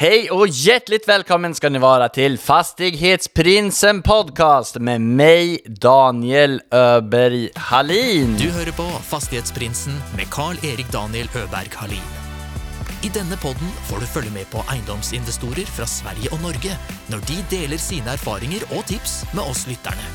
Hej 0.00 0.30
och 0.30 0.48
hjärtligt 0.48 1.08
välkommen 1.08 1.54
ska 1.54 1.68
ni 1.68 1.78
vara 1.78 2.08
till 2.08 2.38
Fastighetsprinsen 2.38 4.02
Podcast 4.02 4.76
med 4.78 5.00
mig, 5.00 5.62
Daniel 5.66 6.60
Öberg 6.70 7.50
Hallin. 7.54 8.36
Du 8.36 8.50
hører 8.50 8.72
på 8.72 8.82
Fastighetsprinsen 8.82 9.92
med 10.16 10.26
Carl-Erik 10.30 10.92
Daniel 10.92 11.28
Øberg 11.36 11.70
Halin. 11.74 12.06
I 13.02 13.08
denne 13.08 13.36
podden 13.42 13.72
får 13.90 14.00
du 14.00 14.06
følge 14.06 14.30
med 14.30 14.46
på 14.50 14.62
eiendomsinvestorer 14.72 15.66
fra 15.66 15.86
Sverige 15.86 16.30
og 16.30 16.46
Norge 16.46 16.78
når 17.10 17.26
de 17.32 17.42
deler 17.56 17.82
sine 17.82 18.14
erfaringer 18.14 18.70
og 18.78 18.86
tips 18.86 19.24
med 19.34 19.42
oss 19.50 19.66
lytterne. 19.66 20.08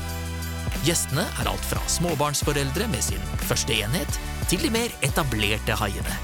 Gjestene 0.88 1.28
er 1.42 1.52
alt 1.52 1.70
fra 1.74 1.84
småbarnsforeldre 1.98 2.88
med 2.88 3.04
sin 3.04 3.30
første 3.52 3.76
enhet, 3.84 4.20
til 4.48 4.64
de 4.64 4.72
mer 4.80 4.96
etablerte 5.04 5.76
haiene. 5.84 6.20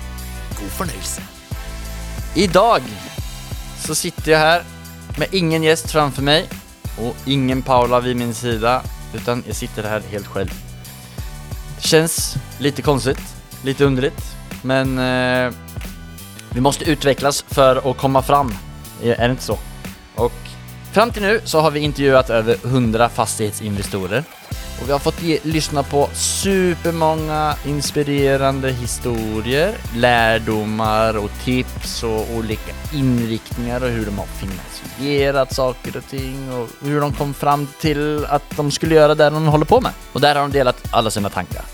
God 0.56 0.76
fornøyelse. 0.80 1.28
Idag 2.36 2.88
så 3.80 3.94
sitter 3.94 4.32
jag 4.32 4.38
här 4.38 4.62
med 5.18 5.28
ingen 5.32 5.62
gäst 5.62 5.90
framför 5.90 6.22
mig 6.22 6.48
och 6.98 7.16
ingen 7.24 7.62
Paula 7.62 8.00
vid 8.00 8.16
min 8.16 8.34
sida, 8.34 8.82
utan 9.14 9.44
jag 9.46 9.56
sitter 9.56 9.82
här 9.82 10.02
helt 10.10 10.26
själv. 10.26 10.54
Det 11.76 11.88
känns 11.88 12.36
lite 12.58 12.82
konstigt, 12.82 13.20
lite 13.64 13.84
underligt, 13.84 14.36
men 14.62 14.98
eh, 14.98 15.52
vi 16.50 16.60
måste 16.60 16.84
utvecklas 16.84 17.44
för 17.48 17.90
att 17.90 17.96
komma 17.96 18.22
fram, 18.22 18.54
är 19.02 19.28
det 19.28 19.30
inte 19.30 19.42
så? 19.42 19.58
Och 20.14 20.32
fram 20.92 21.10
till 21.10 21.22
nu 21.22 21.40
så 21.44 21.60
har 21.60 21.70
vi 21.70 21.80
intervjuat 21.80 22.30
över 22.30 22.56
100 22.64 23.08
fastighetsinvestorer 23.08 24.24
och 24.80 24.88
vi 24.88 24.92
har 24.92 24.98
fått 24.98 25.22
ge, 25.22 25.38
lyssna 25.42 25.82
på 25.82 26.08
supermånga 26.12 27.54
inspirerande 27.66 28.70
historier, 28.70 29.74
lärdomar 29.94 31.16
och 31.16 31.30
tips 31.44 32.02
och 32.02 32.30
olika 32.30 32.72
inriktningar 32.92 33.84
och 33.84 33.90
hur 33.90 34.06
de 34.06 34.18
har 34.18 34.26
finansierat 34.26 35.54
saker 35.54 35.96
och 35.96 36.06
ting 36.06 36.52
och 36.52 36.68
hur 36.82 37.00
de 37.00 37.12
kom 37.12 37.34
fram 37.34 37.68
till 37.80 38.24
att 38.24 38.56
de 38.56 38.70
skulle 38.70 38.94
göra 38.94 39.14
det 39.14 39.30
de 39.30 39.46
håller 39.46 39.64
på 39.64 39.80
med. 39.80 39.92
Och 40.12 40.20
där 40.20 40.34
har 40.34 40.42
de 40.42 40.52
delat 40.52 40.88
alla 40.90 41.10
sina 41.10 41.28
tankar. 41.28 41.64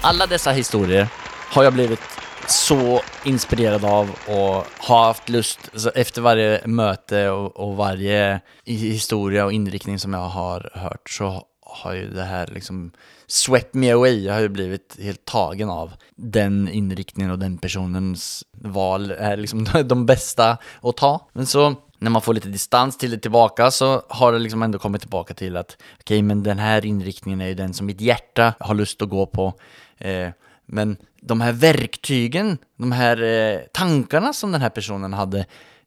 Alla 0.00 0.26
dessa 0.26 0.50
historier 0.50 1.08
har 1.52 1.64
jag 1.64 1.72
blivit 1.72 2.00
så 2.48 3.00
inspirerad 3.24 3.84
av 3.84 4.10
och 4.26 4.66
har 4.78 5.06
haft 5.06 5.28
lust 5.28 5.58
efter 5.94 6.22
varje 6.22 6.66
möte 6.66 7.30
och, 7.30 7.56
och 7.56 7.76
varje 7.76 8.40
historia 8.64 9.44
och 9.44 9.52
inriktning 9.52 9.98
som 9.98 10.12
jag 10.12 10.28
har 10.28 10.70
hört 10.74 11.10
så 11.10 11.46
har 11.62 11.94
ju 11.94 12.10
det 12.10 12.24
här 12.24 12.46
liksom 12.46 12.92
swept 13.26 13.74
me 13.74 13.90
away. 13.90 14.24
Jag 14.24 14.34
har 14.34 14.40
ju 14.40 14.48
blivit 14.48 14.96
helt 15.00 15.24
tagen 15.24 15.70
av 15.70 15.92
den 16.16 16.68
inriktningen 16.68 17.30
och 17.30 17.38
den 17.38 17.58
personens 17.58 18.44
val 18.52 19.10
är 19.10 19.36
liksom 19.36 19.66
de 19.84 20.06
bästa 20.06 20.58
att 20.82 20.96
ta. 20.96 21.28
Men 21.32 21.46
så 21.46 21.74
när 21.98 22.10
man 22.10 22.22
får 22.22 22.34
lite 22.34 22.48
distans 22.48 22.98
till 22.98 23.10
det 23.10 23.18
tillbaka 23.18 23.70
så 23.70 24.02
har 24.08 24.32
det 24.32 24.38
liksom 24.38 24.62
ändå 24.62 24.78
kommit 24.78 25.00
tillbaka 25.00 25.34
till 25.34 25.56
att 25.56 25.76
okej, 26.00 26.22
men 26.22 26.42
den 26.42 26.58
här 26.58 26.86
inriktningen 26.86 27.40
är 27.40 27.46
ju 27.46 27.54
den 27.54 27.74
som 27.74 27.86
mitt 27.86 28.00
hjärta 28.00 28.54
har 28.60 28.74
lust 28.74 29.02
att 29.02 29.08
gå 29.08 29.26
på. 29.26 29.52
Eh, 29.98 30.28
men 30.66 30.96
de 31.20 31.40
här 31.40 31.52
verktygen, 31.52 32.58
de 32.78 32.92
här 32.92 33.22
eh, 33.22 33.58
tankarna 33.72 34.32
som 34.32 34.52
den 34.52 34.60
här 34.60 34.70
personen 34.70 35.12
hade, 35.12 35.38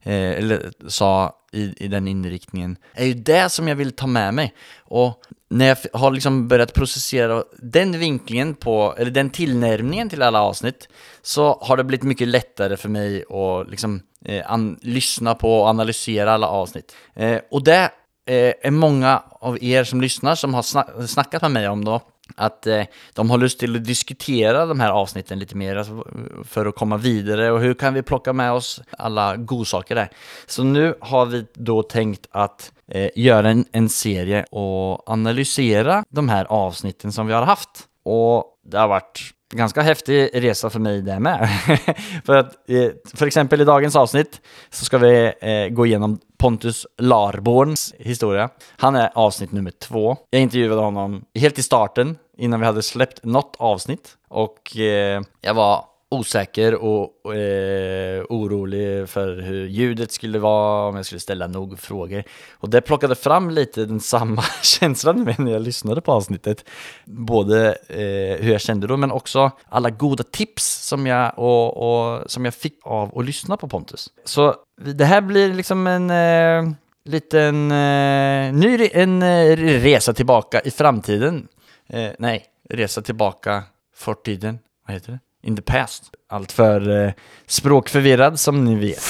eh, 0.02 0.30
eller 0.30 0.70
sa 0.88 1.36
i, 1.52 1.84
i 1.84 1.88
den 1.88 2.08
inriktningen, 2.08 2.76
är 2.94 3.04
ju 3.06 3.14
det 3.14 3.48
som 3.52 3.68
jag 3.68 3.76
vill 3.76 3.92
ta 3.92 4.06
med 4.06 4.34
mig. 4.34 4.54
Och 4.78 5.22
när 5.50 5.66
jag 5.66 5.76
har 5.92 6.10
liksom 6.10 6.48
börjat 6.48 6.72
processera 6.74 7.44
den 7.58 7.98
vinklingen 7.98 8.54
på, 8.54 8.94
eller 8.98 9.10
den 9.10 9.30
tillnärmningen 9.30 10.08
till 10.08 10.22
alla 10.22 10.42
avsnitt, 10.42 10.88
så 11.22 11.58
har 11.62 11.76
det 11.76 11.84
blivit 11.84 12.04
mycket 12.04 12.28
lättare 12.28 12.76
för 12.76 12.88
mig 12.88 13.24
att 13.30 13.70
liksom, 13.70 14.00
eh, 14.24 14.50
an- 14.52 14.78
lyssna 14.82 15.34
på 15.34 15.60
och 15.60 15.66
analysera 15.68 16.32
alla 16.32 16.46
avsnitt. 16.48 16.92
Eh, 17.14 17.38
och 17.50 17.64
det 17.64 17.90
eh, 18.26 18.52
är 18.62 18.70
många 18.70 19.22
av 19.40 19.62
er 19.64 19.84
som 19.84 20.00
lyssnar 20.00 20.34
som 20.34 20.54
har 20.54 20.62
sna- 20.62 21.06
snackat 21.06 21.42
med 21.42 21.50
mig 21.50 21.68
om 21.68 21.84
då, 21.84 22.00
att 22.36 22.66
eh, 22.66 22.82
de 23.14 23.30
har 23.30 23.38
lust 23.38 23.58
till 23.58 23.76
att 23.76 23.84
diskutera 23.84 24.66
de 24.66 24.80
här 24.80 24.90
avsnitten 24.90 25.38
lite 25.38 25.56
mer 25.56 25.76
alltså, 25.76 26.04
för 26.44 26.66
att 26.66 26.74
komma 26.74 26.96
vidare 26.96 27.52
och 27.52 27.60
hur 27.60 27.74
kan 27.74 27.94
vi 27.94 28.02
plocka 28.02 28.32
med 28.32 28.52
oss 28.52 28.80
alla 28.98 29.36
godsaker 29.36 29.94
där. 29.94 30.10
Så 30.46 30.64
nu 30.64 30.94
har 31.00 31.26
vi 31.26 31.46
då 31.54 31.82
tänkt 31.82 32.26
att 32.30 32.72
eh, 32.88 33.10
göra 33.14 33.50
en, 33.50 33.64
en 33.72 33.88
serie 33.88 34.44
och 34.50 35.10
analysera 35.10 36.04
de 36.08 36.28
här 36.28 36.44
avsnitten 36.44 37.12
som 37.12 37.26
vi 37.26 37.32
har 37.32 37.42
haft. 37.42 37.70
Och 38.02 38.44
det 38.64 38.78
har 38.78 38.88
varit 38.88 39.33
ganska 39.52 39.82
häftig 39.82 40.30
resa 40.34 40.70
för 40.70 40.80
mig 40.80 41.02
det 41.02 41.20
med. 41.20 41.48
för 42.24 42.36
att 42.36 42.70
eh, 42.70 42.90
för 43.14 43.26
exempel 43.26 43.60
i 43.60 43.64
dagens 43.64 43.96
avsnitt 43.96 44.40
så 44.70 44.84
ska 44.84 44.98
vi 44.98 45.32
eh, 45.40 45.68
gå 45.74 45.86
igenom 45.86 46.18
Pontus 46.38 46.86
Larborns 46.98 47.94
historia. 47.98 48.50
Han 48.76 48.94
är 48.96 49.10
avsnitt 49.14 49.52
nummer 49.52 49.70
två. 49.70 50.16
Jag 50.30 50.42
intervjuade 50.42 50.80
honom 50.80 51.24
helt 51.34 51.58
i 51.58 51.62
starten 51.62 52.18
innan 52.38 52.60
vi 52.60 52.66
hade 52.66 52.82
släppt 52.82 53.24
något 53.24 53.56
avsnitt 53.58 54.16
och 54.28 54.76
eh, 54.76 55.22
jag 55.40 55.54
var 55.54 55.84
osäker 56.10 56.74
och 56.74 57.10
orolig 58.34 59.08
för 59.08 59.36
hur 59.40 59.66
ljudet 59.66 60.12
skulle 60.12 60.38
vara, 60.38 60.88
om 60.88 60.96
jag 60.96 61.06
skulle 61.06 61.20
ställa 61.20 61.46
nog 61.46 61.78
frågor. 61.78 62.24
Och 62.52 62.70
det 62.70 62.80
plockade 62.80 63.14
fram 63.14 63.50
lite 63.50 63.84
den 63.84 64.00
samma 64.00 64.42
känslan 64.62 65.24
med 65.24 65.38
när 65.38 65.52
jag 65.52 65.62
lyssnade 65.62 66.00
på 66.00 66.12
avsnittet. 66.12 66.64
Både 67.04 67.68
eh, 67.88 68.42
hur 68.44 68.52
jag 68.52 68.60
kände 68.60 68.86
då, 68.86 68.96
men 68.96 69.10
också 69.12 69.50
alla 69.68 69.90
goda 69.90 70.24
tips 70.24 70.86
som 70.88 71.06
jag, 71.06 71.38
och, 71.38 71.76
och, 71.76 72.30
som 72.30 72.44
jag 72.44 72.54
fick 72.54 72.78
av 72.82 73.18
att 73.18 73.24
lyssna 73.24 73.56
på 73.56 73.68
Pontus. 73.68 74.08
Så 74.24 74.54
det 74.84 75.04
här 75.04 75.20
blir 75.20 75.54
liksom 75.54 75.86
en 75.86 76.10
eh, 76.10 76.74
liten 77.04 77.70
eh, 77.70 78.52
ny 78.54 78.76
re- 78.78 78.90
en, 78.92 79.22
eh, 79.22 79.56
resa 79.56 80.12
tillbaka 80.12 80.60
i 80.60 80.70
framtiden. 80.70 81.48
Eh, 81.88 82.10
nej, 82.18 82.44
resa 82.70 83.02
tillbaka 83.02 83.62
fortiden. 83.96 84.58
Vad 84.86 84.94
heter 84.94 85.12
det? 85.12 85.18
In 85.44 85.56
the 85.56 85.62
past. 85.62 86.04
Allt 86.28 86.52
för 86.52 87.06
eh, 87.06 87.12
språkförvirrad 87.46 88.40
som 88.40 88.64
ni 88.64 88.74
vet. 88.74 89.02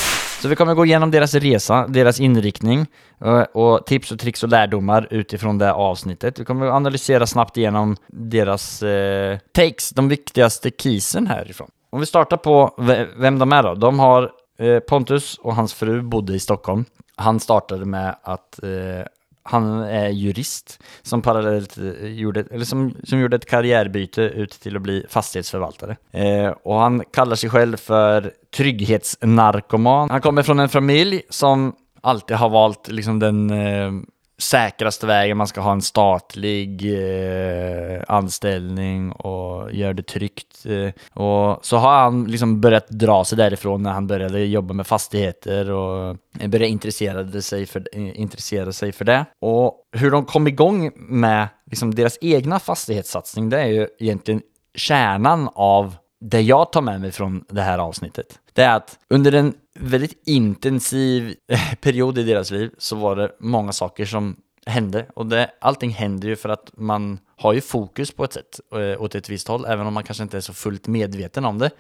Så 0.43 0.49
vi 0.49 0.57
kommer 0.57 0.75
gå 0.75 0.85
igenom 0.85 1.11
deras 1.11 1.35
resa, 1.35 1.87
deras 1.89 2.21
inriktning 2.21 2.87
eh, 3.25 3.41
och 3.41 3.87
tips 3.87 4.13
och 4.13 4.19
tricks 4.19 4.43
och 4.43 4.49
lärdomar 4.49 5.09
utifrån 5.11 5.59
det 5.59 5.73
avsnittet. 5.73 6.39
Vi 6.39 6.45
kommer 6.45 6.67
analysera 6.67 7.27
snabbt 7.27 7.57
igenom 7.57 7.97
deras 8.09 8.83
eh, 8.83 9.39
takes, 9.53 9.91
de 9.91 10.09
viktigaste 10.09 10.71
keysen 10.79 11.27
härifrån. 11.27 11.69
Om 11.91 12.01
vi 12.01 12.07
startar 12.07 12.37
på 12.37 12.75
vem 13.17 13.39
de 13.39 13.53
är 13.53 13.63
då. 13.63 13.75
De 13.75 13.99
har 13.99 14.31
eh, 14.59 14.79
Pontus 14.79 15.39
och 15.39 15.55
hans 15.55 15.75
fru 15.75 16.03
bodde 16.03 16.35
i 16.35 16.41
Stockholm. 16.41 16.85
Han 17.17 17.41
startade 17.41 17.85
med 17.85 18.17
att 18.23 18.63
eh, 18.63 18.69
han 19.47 19.81
är 19.81 20.09
jurist 20.09 20.83
som 21.03 21.23
parallellt 21.23 21.79
gjorde, 22.03 22.45
eller 22.51 22.65
som, 22.65 22.95
som 23.05 23.19
gjorde 23.19 23.37
ett 23.37 23.47
karriärbyte 23.47 24.23
ut 24.23 24.51
till 24.51 24.77
att 24.77 24.83
bli 24.83 25.07
fastighetsförvaltare. 25.09 25.97
Eh, 26.13 26.49
och 26.49 26.79
han 26.79 27.03
kallar 27.13 27.37
sig 27.37 27.51
själv 27.51 27.77
för 27.77 28.33
trygghetsnarkoman. 28.57 30.11
Han 30.11 30.21
kommer 30.21 30.43
från 30.43 30.59
en 30.59 30.69
familj 30.69 31.23
som 31.31 31.75
alltid 32.01 32.37
har 32.37 32.49
valt 32.49 32.89
liksom 32.89 33.19
den 33.19 33.51
eh, 33.51 33.93
säkraste 34.39 35.07
vägen. 35.07 35.37
Man 35.37 35.47
ska 35.47 35.61
ha 35.61 35.73
en 35.73 35.83
statlig 35.83 36.83
eh, 36.95 38.03
anställning 38.09 39.13
och 39.13 39.73
göra 39.73 39.93
det 39.93 40.03
tryggt. 40.03 40.67
Eh, 40.67 41.23
och 41.25 41.67
så 41.67 41.77
har 41.77 41.99
han 41.99 42.25
liksom 42.25 42.61
börjat 42.61 42.89
dra 42.89 43.25
sig 43.25 43.39
därifrån 43.39 43.83
när 43.83 43.93
han 43.93 44.07
började 44.07 44.45
jobba 44.45 44.75
med 44.75 44.87
fastigheter 44.87 45.71
och 45.71 46.17
började 46.33 46.69
intressera 46.69 47.43
sig 47.43 47.67
för, 47.67 47.89
eh, 47.93 48.21
intressera 48.21 48.73
sig 48.73 48.93
för 48.93 49.05
det. 49.05 49.25
Och 49.41 49.75
hur 49.93 50.11
de 50.11 50.25
kom 50.25 50.47
igång 50.47 50.91
med 50.97 51.49
liksom 51.71 51.95
deras 51.95 52.19
egna 52.21 52.59
fastighetssatsning, 52.59 53.49
det 53.49 53.61
är 53.61 53.67
ju 53.67 53.89
egentligen 53.99 54.43
kärnan 54.75 55.49
av 55.55 55.97
det 56.21 56.41
jag 56.41 56.73
tar 56.73 56.83
med 56.83 57.01
mig 57.01 57.13
från 57.13 57.45
det 57.49 57.63
här 57.63 57.79
avsnittet. 57.79 58.39
Det 58.55 58.63
är 58.63 58.77
att 58.77 58.99
under 59.09 59.33
en 59.33 59.55
väldigt 59.75 60.23
intensiv 60.27 61.35
eh, 61.49 61.75
period 61.81 62.19
i 62.19 62.23
deras 62.23 62.51
liv 62.51 62.71
så 62.79 62.97
var 62.97 63.17
det 63.17 63.33
många 63.41 63.73
saker 63.73 64.05
som 64.07 64.37
hände. 64.67 65.07
Och 65.15 65.27
det, 65.27 65.51
allting 65.61 65.91
händer 65.91 66.29
ju 66.29 66.37
för 66.37 66.49
att 66.49 66.71
man 66.77 67.19
har 67.37 67.53
ju 67.53 67.61
fokus 67.61 68.11
på 68.11 68.25
ett 68.25 68.33
sätt, 68.33 68.61
eh, 68.73 69.03
åt 69.03 69.15
ett 69.15 69.29
visst 69.29 69.49
håll, 69.49 69.65
även 69.65 69.87
om 69.87 69.95
man 69.95 70.05
kanske 70.05 70.23
inte 70.23 70.37
är 70.37 70.41
så 70.41 70.55
fullt 70.55 70.87
medveten 70.87 71.45
om 71.45 71.59
det. 71.59 71.71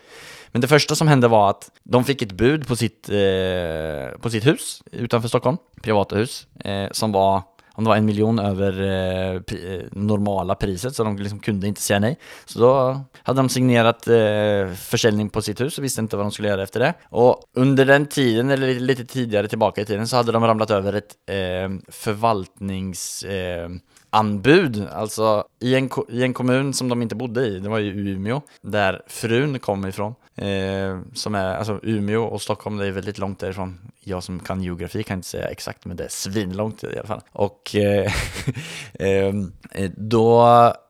Men 0.48 0.60
det 0.60 0.68
första 0.68 0.94
som 0.94 1.08
hände 1.08 1.28
var 1.28 1.50
att 1.50 1.70
de 1.82 2.04
fick 2.04 2.22
ett 2.22 2.32
bud 2.32 2.66
på 2.66 2.76
sitt, 2.76 3.08
eh, 3.08 4.18
på 4.20 4.30
sitt 4.30 4.46
hus 4.46 4.82
utanför 4.92 5.28
Stockholm, 5.28 5.56
privata 5.82 6.16
hus, 6.16 6.46
eh, 6.60 6.88
som 6.92 7.12
var 7.12 7.42
om 7.74 7.84
det 7.84 7.88
var 7.88 7.96
en 7.96 8.04
miljon 8.04 8.38
över 8.38 8.72
eh, 8.72 9.40
pri, 9.40 9.74
eh, 9.74 9.82
normala 9.92 10.54
priset, 10.54 10.96
så 10.96 11.04
de 11.04 11.16
liksom 11.16 11.40
kunde 11.40 11.66
inte 11.66 11.80
säga 11.80 11.98
nej. 11.98 12.18
Så 12.44 12.58
då 12.58 13.00
hade 13.22 13.38
de 13.38 13.48
signerat 13.48 14.08
eh, 14.08 14.74
försäljning 14.76 15.30
på 15.30 15.42
sitt 15.42 15.60
hus 15.60 15.78
och 15.78 15.84
visste 15.84 16.00
inte 16.00 16.16
vad 16.16 16.24
de 16.24 16.32
skulle 16.32 16.48
göra 16.48 16.62
efter 16.62 16.80
det. 16.80 16.94
Och 17.04 17.42
under 17.54 17.84
den 17.84 18.06
tiden, 18.06 18.50
eller 18.50 18.66
lite, 18.66 18.80
lite 18.80 19.04
tidigare 19.04 19.48
tillbaka 19.48 19.80
i 19.80 19.84
tiden, 19.84 20.08
så 20.08 20.16
hade 20.16 20.32
de 20.32 20.44
ramlat 20.44 20.70
över 20.70 20.92
ett 20.92 21.14
eh, 21.26 21.92
förvaltnings... 21.92 23.22
Eh, 23.22 23.68
anbud, 24.14 24.88
alltså 24.92 25.44
i 25.60 25.74
en, 25.74 25.90
i 26.08 26.22
en 26.22 26.34
kommun 26.34 26.74
som 26.74 26.88
de 26.88 27.02
inte 27.02 27.14
bodde 27.14 27.46
i, 27.46 27.58
det 27.58 27.68
var 27.68 27.78
ju 27.78 28.12
Umeå, 28.12 28.40
där 28.60 29.02
frun 29.06 29.58
kom 29.58 29.86
ifrån. 29.86 30.14
Eh, 30.36 30.98
som 31.14 31.34
är, 31.34 31.56
alltså 31.56 31.80
Umeå 31.82 32.22
och 32.22 32.42
Stockholm, 32.42 32.76
det 32.76 32.86
är 32.86 32.90
väldigt 32.90 33.18
långt 33.18 33.38
därifrån. 33.38 33.78
Jag 34.00 34.22
som 34.22 34.40
kan 34.40 34.62
geografi 34.62 35.02
kan 35.02 35.18
inte 35.18 35.28
säga 35.28 35.48
exakt, 35.48 35.84
men 35.84 35.96
det 35.96 36.04
är 36.04 36.08
svinlångt 36.08 36.84
i 36.84 36.98
alla 36.98 37.06
fall. 37.06 37.20
Och 37.32 37.76
eh, 37.76 38.12
ehm, 38.98 39.52
eh, 39.70 39.90
då 39.96 40.42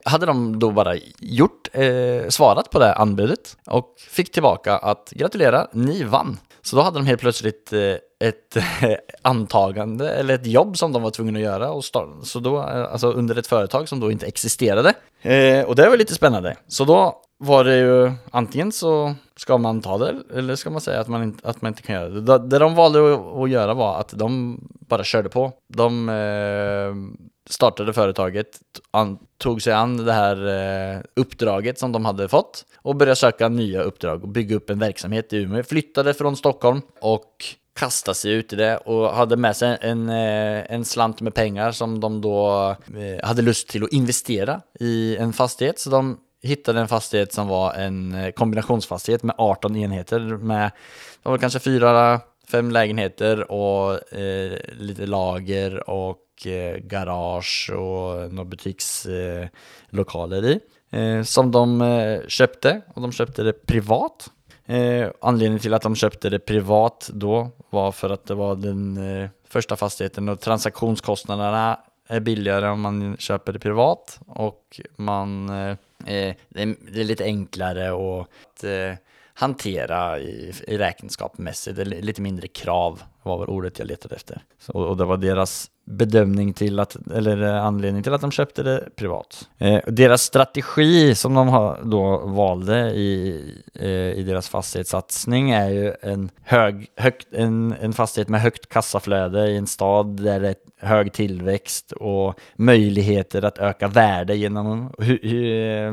hade 0.05 0.27
de 0.27 0.59
då 0.59 0.71
bara 0.71 0.95
gjort, 1.19 1.69
eh, 1.73 2.29
svarat 2.29 2.71
på 2.71 2.79
det 2.79 2.95
anbudet 2.95 3.57
och 3.67 3.95
fick 4.11 4.33
tillbaka 4.33 4.77
att 4.77 5.11
gratulera, 5.11 5.67
ni 5.73 6.05
vann. 6.05 6.39
Så 6.65 6.77
då 6.77 6.83
hade 6.83 6.99
de 6.99 7.07
helt 7.07 7.21
plötsligt 7.21 7.73
eh, 7.73 7.81
ett 8.29 8.57
eh, 8.57 8.63
antagande 9.23 10.11
eller 10.11 10.35
ett 10.35 10.47
jobb 10.47 10.79
som 10.79 10.93
de 10.93 11.03
var 11.03 11.11
tvungna 11.11 11.39
att 11.39 11.45
göra 11.45 11.71
och 11.71 11.85
starta, 11.85 12.25
så 12.25 12.41
då, 12.41 12.57
eh, 12.59 12.93
alltså 12.93 13.13
under 13.13 13.39
ett 13.39 13.47
företag 13.47 13.89
som 13.89 14.01
då 14.01 14.11
inte 14.11 14.27
existerade. 14.27 14.95
Eh, 15.23 15.65
och 15.65 15.77
det 15.77 15.89
var 15.89 15.97
lite 15.97 16.15
spännande. 16.15 16.57
Så 16.69 16.85
då 16.85 17.21
var 17.39 17.65
det 17.65 17.77
ju 17.77 18.13
antingen 18.31 18.73
så 18.73 19.15
ska 19.37 19.59
man 19.59 19.81
ta 19.81 19.99
det 19.99 20.15
eller 20.35 20.57
ska 20.57 20.71
man 20.71 20.81
säga 20.81 21.01
att 21.01 21.09
man 21.09 21.23
inte, 21.23 21.49
att 21.49 21.63
man 21.63 21.69
inte 21.71 21.83
kan 21.83 21.95
göra 21.95 22.09
det. 22.09 22.39
Det, 22.39 22.59
de 22.59 22.75
valde 22.75 23.15
att, 23.15 23.21
att 23.37 23.51
göra 23.51 23.75
var 23.75 24.01
att 24.01 24.19
de 24.19 24.61
bara 24.89 25.05
körde 25.05 25.29
på. 25.29 25.53
De 25.69 26.09
eh, 26.09 26.95
startade 27.51 27.93
företaget, 27.93 28.61
an, 28.91 29.19
tog 29.39 29.63
sig 29.63 29.73
an 29.73 29.97
det 29.97 30.13
här 30.13 30.47
eh, 30.47 31.01
uppdraget 31.17 31.79
som 31.79 31.93
de 31.93 32.05
hade 32.05 32.29
fått 32.29 32.65
och 32.77 32.97
började 32.97 33.17
söka 33.17 33.49
nya 33.49 33.83
uppdrag 33.83 34.23
och 34.23 34.29
bygga 34.29 34.57
upp 34.57 34.71
en 34.71 34.79
verksamhet 34.79 35.33
i 35.33 35.37
Umeå. 35.37 35.63
Flyttade 35.63 36.15
från 36.15 36.37
Stockholm 36.37 36.81
och 37.01 37.45
kastade 37.79 38.15
sig 38.15 38.33
ut 38.33 38.53
i 38.53 38.57
det 38.57 38.77
och 38.77 39.15
hade 39.15 39.37
med 39.37 39.57
sig 39.57 39.79
en, 39.81 40.09
eh, 40.09 40.73
en 40.73 40.85
slant 40.85 41.21
med 41.21 41.35
pengar 41.35 41.73
som 41.73 42.01
de 42.01 42.21
då 42.21 42.69
eh, 42.97 43.27
hade 43.27 43.43
lust 43.43 43.69
till 43.69 43.85
att 43.85 43.93
investera 43.93 44.61
i 44.81 45.17
en 45.17 45.33
fastighet. 45.33 45.79
Så 45.79 45.91
de 45.91 46.19
hittade 46.43 46.81
en 46.81 46.89
fastighet 46.89 47.33
som 47.33 47.49
var 47.49 47.75
en 47.75 48.15
eh, 48.15 48.31
kombinationsfastighet 48.31 49.23
med 49.23 49.35
18 49.39 49.77
enheter 49.77 50.21
med 50.21 50.71
det 51.23 51.29
var 51.29 51.39
kanske 51.39 51.59
fyra, 51.59 52.21
fem 52.49 52.71
lägenheter 52.71 53.53
och 53.53 54.13
eh, 54.13 54.59
lite 54.73 55.07
lager 55.07 55.91
och 55.91 56.19
eh, 56.47 56.77
garage 56.77 57.71
och 57.71 58.33
några 58.33 58.45
butikslokaler 58.45 60.45
i. 60.45 60.61
Eh, 60.91 61.23
som 61.23 61.51
de 61.51 61.83
eh, 61.83 62.21
köpte 62.29 62.81
och 62.95 63.03
de 63.03 63.13
köpte 63.13 63.43
det 63.43 63.67
privat. 63.67 64.31
Eh, 64.67 65.09
anledningen 65.21 65.61
till 65.61 65.75
att 65.75 65.83
de 65.83 65.97
köpte 65.97 66.31
det 66.31 66.39
privat 66.39 67.11
då 67.13 67.51
var 67.71 67.93
för 67.93 68.11
att 68.11 68.27
det 68.27 68.35
var 68.35 68.57
den 68.57 68.97
eh, 68.97 69.29
första 69.49 69.77
fastigheten 69.77 70.29
och 70.29 70.41
transaktionskostnaderna 70.41 71.81
är 72.09 72.21
billigare 72.21 72.69
om 72.69 72.81
man 72.81 73.17
köper 73.19 73.53
det 73.53 73.59
privat 73.59 74.21
och 74.27 74.81
man 74.97 75.51
Eh, 76.07 76.29
eh 76.29 76.35
det, 76.49 77.01
är, 77.01 77.05
lite 77.05 77.25
enklare 77.25 78.21
att 78.21 78.65
eh, 78.65 78.95
hantera 79.35 80.19
i, 80.19 80.53
i 80.67 80.79
räkenskapsmässigt. 80.79 81.77
Det 81.77 81.83
är 81.83 81.87
lite 81.87 82.23
mindre 82.23 82.49
krav 82.49 83.03
var 83.25 83.39
väl 83.39 83.49
ordet 83.49 83.79
jag 83.79 83.89
letade 83.89 84.15
efter. 84.15 84.43
Så, 84.59 84.73
och 84.73 84.97
det 84.97 85.05
var 85.05 85.17
deras 85.17 85.71
bedömning 85.87 86.53
till 86.53 86.81
att, 86.81 86.97
eller 87.15 87.43
eh, 87.43 87.65
anledning 87.65 88.03
till 88.03 88.13
att 88.13 88.21
de 88.21 88.31
köpte 88.31 88.63
det 88.63 88.89
privat. 88.97 89.49
Eh, 89.59 89.81
deras 89.87 90.23
strategi 90.23 91.15
som 91.15 91.35
de 91.35 91.49
har, 91.49 91.81
då 91.85 92.19
valde 92.19 92.91
i, 92.91 93.41
eh, 93.75 93.89
i 93.91 94.23
deras 94.23 94.49
fastighetssatsning 94.49 95.51
är 95.51 95.69
ju 95.69 95.95
en, 96.03 96.31
hög, 96.43 96.87
högt, 96.97 97.29
en, 97.33 97.75
en 97.81 97.93
fastighet 97.93 98.29
med 98.29 98.41
högt 98.41 98.69
kassaflöde 98.69 99.49
i 99.49 99.57
en 99.57 99.67
stad 99.67 100.07
där 100.07 100.41
det 100.41 100.49
är 100.49 100.57
hög 100.87 101.13
tillväxt 101.13 101.93
och 101.93 102.35
möjligheter 102.57 103.45
att 103.45 103.59
öka 103.59 103.89
värde 103.89 104.37
genom 104.37 104.95
hu, 104.99 105.19
hu, 105.23 105.57
eh, 105.57 105.93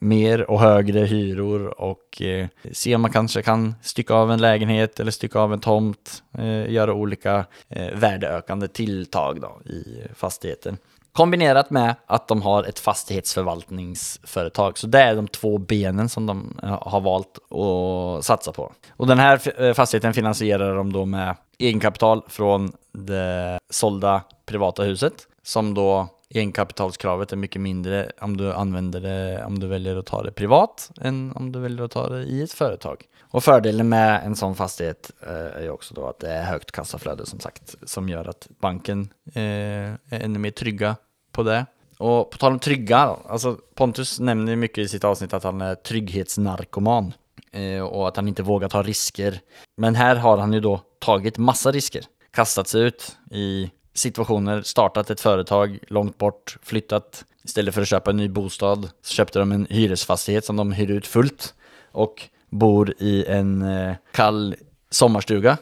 mer 0.00 0.50
och 0.50 0.60
högre 0.60 1.00
hyror 1.00 1.80
och 1.80 2.22
eh, 2.22 2.46
se 2.72 2.94
om 2.94 3.02
man 3.02 3.10
kanske 3.10 3.42
kan 3.42 3.74
stycka 3.82 4.14
av 4.14 4.32
en 4.32 4.40
lägenhet 4.40 5.00
eller 5.00 5.10
stycka 5.10 5.38
av 5.38 5.52
en 5.52 5.60
tomt, 5.60 6.22
eh, 6.38 6.71
göra 6.72 6.94
olika 6.94 7.44
eh, 7.68 7.94
värdeökande 7.94 8.68
tilltag 8.68 9.40
då, 9.40 9.70
i 9.70 10.02
fastigheten. 10.14 10.78
Kombinerat 11.12 11.70
med 11.70 11.94
att 12.06 12.28
de 12.28 12.42
har 12.42 12.64
ett 12.64 12.78
fastighetsförvaltningsföretag. 12.78 14.78
Så 14.78 14.86
det 14.86 15.00
är 15.00 15.16
de 15.16 15.28
två 15.28 15.58
benen 15.58 16.08
som 16.08 16.26
de 16.26 16.58
eh, 16.62 16.82
har 16.82 17.00
valt 17.00 17.38
att 17.38 18.24
satsa 18.24 18.52
på. 18.52 18.72
Och 18.90 19.06
den 19.06 19.18
här 19.18 19.62
eh, 19.62 19.74
fastigheten 19.74 20.14
finansierar 20.14 20.76
de 20.76 20.92
då 20.92 21.04
med 21.04 21.36
egenkapital 21.58 22.22
från 22.28 22.72
det 22.92 23.58
sålda 23.70 24.22
privata 24.46 24.82
huset 24.82 25.14
som 25.42 25.74
då 25.74 26.08
egenkapitalskravet 26.34 27.32
är 27.32 27.36
mycket 27.36 27.60
mindre 27.60 28.10
om 28.20 28.36
du 28.36 28.52
använder 28.52 29.00
det, 29.00 29.44
om 29.44 29.58
du 29.58 29.66
väljer 29.66 29.96
att 29.96 30.06
ta 30.06 30.22
det 30.22 30.32
privat 30.32 30.90
än 31.00 31.32
om 31.36 31.52
du 31.52 31.58
väljer 31.58 31.84
att 31.84 31.90
ta 31.90 32.08
det 32.08 32.22
i 32.22 32.42
ett 32.42 32.52
företag. 32.52 33.04
Och 33.20 33.44
fördelen 33.44 33.88
med 33.88 34.26
en 34.26 34.36
sån 34.36 34.54
fastighet 34.54 35.10
eh, 35.20 35.56
är 35.56 35.62
ju 35.62 35.70
också 35.70 35.94
då 35.94 36.06
att 36.06 36.18
det 36.18 36.30
är 36.30 36.44
högt 36.44 36.72
kassaflöde 36.72 37.26
som 37.26 37.40
sagt, 37.40 37.74
som 37.82 38.08
gör 38.08 38.28
att 38.28 38.48
banken 38.60 39.08
eh, 39.34 39.42
är 39.42 39.98
ännu 40.10 40.38
mer 40.38 40.50
trygga 40.50 40.96
på 41.32 41.42
det. 41.42 41.66
Och 41.98 42.30
på 42.30 42.38
tal 42.38 42.52
om 42.52 42.58
trygga, 42.58 43.16
alltså 43.28 43.56
Pontus 43.74 44.20
nämner 44.20 44.56
mycket 44.56 44.78
i 44.78 44.88
sitt 44.88 45.04
avsnitt 45.04 45.34
att 45.34 45.44
han 45.44 45.60
är 45.60 45.74
trygghetsnarkoman 45.74 47.12
eh, 47.52 47.82
och 47.82 48.08
att 48.08 48.16
han 48.16 48.28
inte 48.28 48.42
vågar 48.42 48.68
ta 48.68 48.82
risker. 48.82 49.40
Men 49.76 49.94
här 49.94 50.16
har 50.16 50.38
han 50.38 50.52
ju 50.52 50.60
då 50.60 50.80
tagit 50.98 51.38
massa 51.38 51.70
risker, 51.70 52.04
kastat 52.30 52.68
sig 52.68 52.82
ut 52.82 53.16
i 53.30 53.70
situationer, 53.94 54.62
startat 54.62 55.10
ett 55.10 55.20
företag 55.20 55.78
långt 55.88 56.18
bort, 56.18 56.56
flyttat. 56.62 57.24
Istället 57.44 57.74
för 57.74 57.82
att 57.82 57.88
köpa 57.88 58.10
en 58.10 58.16
ny 58.16 58.28
bostad 58.28 58.90
så 59.02 59.14
köpte 59.14 59.38
de 59.38 59.52
en 59.52 59.66
hyresfastighet 59.70 60.44
som 60.44 60.56
de 60.56 60.72
hyr 60.72 60.90
ut 60.90 61.06
fullt 61.06 61.54
och 61.92 62.28
bor 62.50 62.94
i 62.98 63.24
en 63.28 63.62
eh, 63.62 63.94
kall 64.12 64.56
sommarstuga 64.90 65.58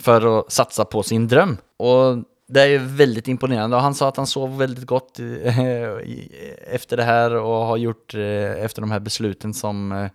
för 0.00 0.38
att 0.38 0.52
satsa 0.52 0.84
på 0.84 1.02
sin 1.02 1.28
dröm. 1.28 1.56
Och 1.76 2.24
det 2.48 2.60
är 2.60 2.66
ju 2.66 2.78
väldigt 2.78 3.28
imponerande 3.28 3.76
och 3.76 3.82
han 3.82 3.94
sa 3.94 4.08
att 4.08 4.16
han 4.16 4.26
sov 4.26 4.58
väldigt 4.58 4.86
gott 4.86 5.18
eh, 5.18 5.60
eh, 5.60 5.98
efter 6.66 6.96
det 6.96 7.02
här 7.02 7.34
och 7.34 7.66
har 7.66 7.76
gjort 7.76 8.14
efter 8.14 8.80
de 8.80 8.90
här 8.90 9.00
besluten 9.00 9.54
som 9.54 10.08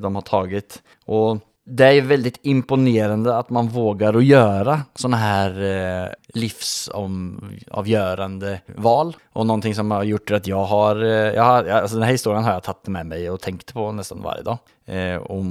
de 0.00 0.14
har 0.14 0.22
tagit. 0.22 0.82
Och 1.04 1.38
det 1.64 1.84
är 1.84 2.02
väldigt 2.02 2.38
imponerande 2.42 3.36
att 3.36 3.50
man 3.50 3.68
vågar 3.68 4.14
att 4.14 4.24
göra 4.24 4.80
sådana 4.94 5.16
här 5.16 5.62
eh, 5.62 6.08
livsavgörande 6.34 8.60
val. 8.76 9.16
Och 9.32 9.46
någonting 9.46 9.74
som 9.74 9.90
har 9.90 10.02
gjort 10.02 10.30
att 10.30 10.46
jag 10.46 10.64
har, 10.64 11.04
eh, 11.04 11.10
jag 11.10 11.42
har 11.42 11.64
alltså 11.64 11.96
den 11.96 12.04
här 12.04 12.12
historien 12.12 12.44
har 12.44 12.52
jag 12.52 12.62
tagit 12.62 12.86
med 12.86 13.06
mig 13.06 13.30
och 13.30 13.40
tänkt 13.40 13.74
på 13.74 13.92
nästan 13.92 14.22
varje 14.22 14.42
dag. 14.42 14.58
Eh, 14.86 15.16
och 15.16 15.44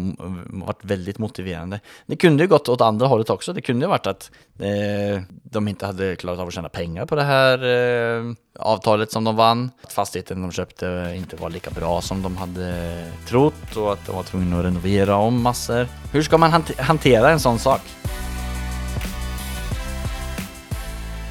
varit 0.45 0.85
väldigt 0.85 1.17
motiverande. 1.17 1.79
Det 2.05 2.15
kunde 2.15 2.43
ju 2.43 2.49
gått 2.49 2.69
åt 2.69 2.81
andra 2.81 3.07
hållet 3.07 3.29
också. 3.29 3.53
Det 3.53 3.61
kunde 3.61 3.85
ju 3.85 3.89
varit 3.89 4.07
att 4.07 4.31
eh, 4.59 5.21
de 5.43 5.67
inte 5.67 5.85
hade 5.85 6.15
klarat 6.15 6.39
av 6.39 6.47
att 6.47 6.53
tjäna 6.53 6.69
pengar 6.69 7.05
på 7.05 7.15
det 7.15 7.23
här 7.23 7.57
eh, 7.63 8.33
avtalet 8.59 9.11
som 9.11 9.23
de 9.23 9.35
vann. 9.35 9.71
Att 9.83 9.93
fastigheten 9.93 10.41
de 10.41 10.51
köpte 10.51 11.13
inte 11.17 11.35
var 11.35 11.49
lika 11.49 11.71
bra 11.71 12.01
som 12.01 12.21
de 12.21 12.37
hade 12.37 13.03
trott 13.27 13.77
och 13.77 13.93
att 13.93 14.05
de 14.05 14.15
var 14.15 14.23
tvungna 14.23 14.59
att 14.59 14.65
renovera 14.65 15.15
om 15.15 15.41
massor. 15.41 15.87
Hur 16.13 16.21
ska 16.21 16.37
man 16.37 16.63
hantera 16.77 17.31
en 17.31 17.39
sån 17.39 17.59
sak? 17.59 17.81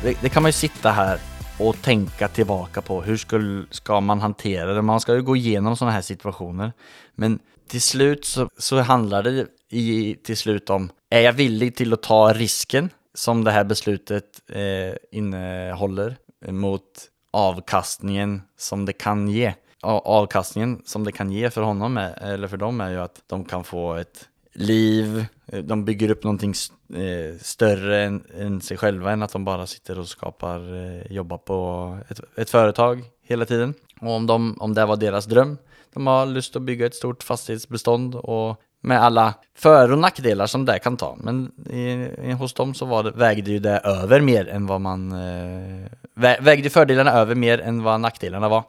Det, 0.02 0.16
det, 0.22 0.28
kan 0.28 0.42
man 0.42 0.48
ju 0.48 0.52
sitta 0.52 0.90
här 0.90 1.18
och 1.60 1.82
tänka 1.82 2.28
tillbaka 2.28 2.82
på. 2.82 3.02
Hur 3.02 3.16
skulle, 3.16 3.64
ska 3.70 4.00
man 4.00 4.20
hantera 4.20 4.74
det? 4.74 4.82
Man 4.82 5.00
ska 5.00 5.14
ju 5.14 5.22
gå 5.22 5.36
igenom 5.36 5.76
sådana 5.76 5.92
här 5.92 6.02
situationer. 6.02 6.72
Men 7.14 7.38
till 7.68 7.80
slut 7.80 8.24
så, 8.24 8.48
så 8.58 8.80
handlar 8.80 9.22
det 9.22 9.46
i, 9.70 10.14
till 10.14 10.36
slut 10.36 10.70
om, 10.70 10.90
är 11.10 11.20
jag 11.20 11.32
villig 11.32 11.76
till 11.76 11.92
att 11.92 12.02
ta 12.02 12.32
risken 12.32 12.90
som 13.14 13.44
det 13.44 13.50
här 13.50 13.64
beslutet 13.64 14.24
eh, 14.48 15.18
innehåller 15.18 16.16
mot 16.48 16.82
avkastningen 17.30 18.42
som 18.58 18.84
det 18.84 18.92
kan 18.92 19.28
ge? 19.28 19.54
Avkastningen 19.82 20.82
som 20.84 21.04
det 21.04 21.12
kan 21.12 21.32
ge 21.32 21.50
för 21.50 21.62
honom, 21.62 21.96
är, 21.96 22.22
eller 22.22 22.48
för 22.48 22.56
dem, 22.56 22.80
är 22.80 22.90
ju 22.90 23.00
att 23.00 23.22
de 23.26 23.44
kan 23.44 23.64
få 23.64 23.94
ett 23.94 24.28
liv, 24.52 25.26
Eh, 25.52 25.62
de 25.62 25.84
bygger 25.84 26.10
upp 26.10 26.24
någonting 26.24 26.54
eh, 26.94 27.38
större 27.40 28.02
än, 28.02 28.24
än 28.38 28.60
sig 28.60 28.76
själva 28.76 29.12
än 29.12 29.22
att 29.22 29.32
de 29.32 29.44
bara 29.44 29.66
sitter 29.66 29.98
och 29.98 30.08
skapar, 30.08 30.74
eh, 30.74 31.12
jobbar 31.12 31.38
på 31.38 31.98
ett, 32.08 32.20
ett 32.36 32.50
företag 32.50 33.04
hela 33.22 33.44
tiden. 33.44 33.74
Och 34.00 34.10
om, 34.10 34.26
de, 34.26 34.56
om 34.60 34.74
det 34.74 34.86
var 34.86 34.96
deras 34.96 35.26
dröm 35.26 35.56
de 35.94 36.06
har 36.06 36.26
lust 36.26 36.56
att 36.56 36.62
bygga 36.62 36.86
ett 36.86 36.94
stort 36.94 37.22
fastighetsbestånd 37.22 38.14
och 38.14 38.60
med 38.82 39.02
alla 39.02 39.34
för 39.56 39.92
och 39.92 39.98
nackdelar 39.98 40.46
som 40.46 40.64
det 40.64 40.78
kan 40.78 40.96
ta. 40.96 41.16
Men 41.20 41.52
i, 41.70 42.32
hos 42.32 42.54
dem 42.54 42.74
så 42.74 42.86
var 42.86 43.02
det, 43.02 43.10
vägde 43.10 43.50
ju 43.50 43.58
det 43.58 43.78
över 43.78 44.20
mer 44.20 44.48
än 44.48 44.66
vad 44.66 44.80
man... 44.80 45.12
Eh, 45.12 45.86
vägde 46.40 46.70
fördelarna 46.70 47.12
över 47.12 47.34
mer 47.34 47.60
än 47.60 47.82
vad 47.82 48.00
nackdelarna 48.00 48.48
var. 48.48 48.64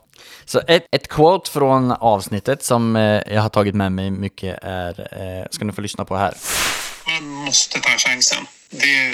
Så 0.45 0.61
ett, 0.67 0.85
ett 0.91 1.07
quote 1.07 1.51
från 1.51 1.91
avsnittet 1.91 2.63
som 2.63 2.95
eh, 2.95 3.21
jag 3.33 3.41
har 3.41 3.49
tagit 3.49 3.75
med 3.75 3.91
mig 3.91 4.11
mycket 4.11 4.59
är, 4.61 4.99
eh, 4.99 5.45
ska 5.51 5.65
ni 5.65 5.73
få 5.73 5.81
lyssna 5.81 6.05
på 6.05 6.17
här. 6.17 6.33
Man 7.05 7.23
måste 7.23 7.79
ta 7.79 7.89
chansen. 7.89 8.47
Det, 8.69 9.09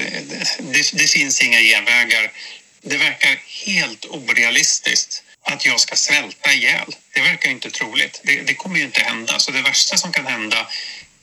det, 0.59 0.91
det, 0.93 1.07
finns 1.07 1.41
inga 1.41 1.59
genvägar 1.59 2.31
Det 2.81 2.97
verkar 2.97 3.37
helt 3.65 4.05
orealistiskt 4.05 5.23
att 5.41 5.65
jag 5.65 5.79
ska 5.79 5.95
svälta 5.95 6.51
ihjäl. 6.51 6.95
Det 7.13 7.21
verkar 7.21 7.51
inte 7.51 7.69
troligt. 7.71 8.21
Det, 8.23 8.41
det 8.41 8.53
kommer 8.53 8.77
ju 8.77 8.83
inte 8.83 9.01
hända. 9.01 9.39
Så 9.39 9.51
det 9.51 9.61
värsta 9.61 9.97
som 9.97 10.11
kan 10.11 10.25
hända 10.25 10.67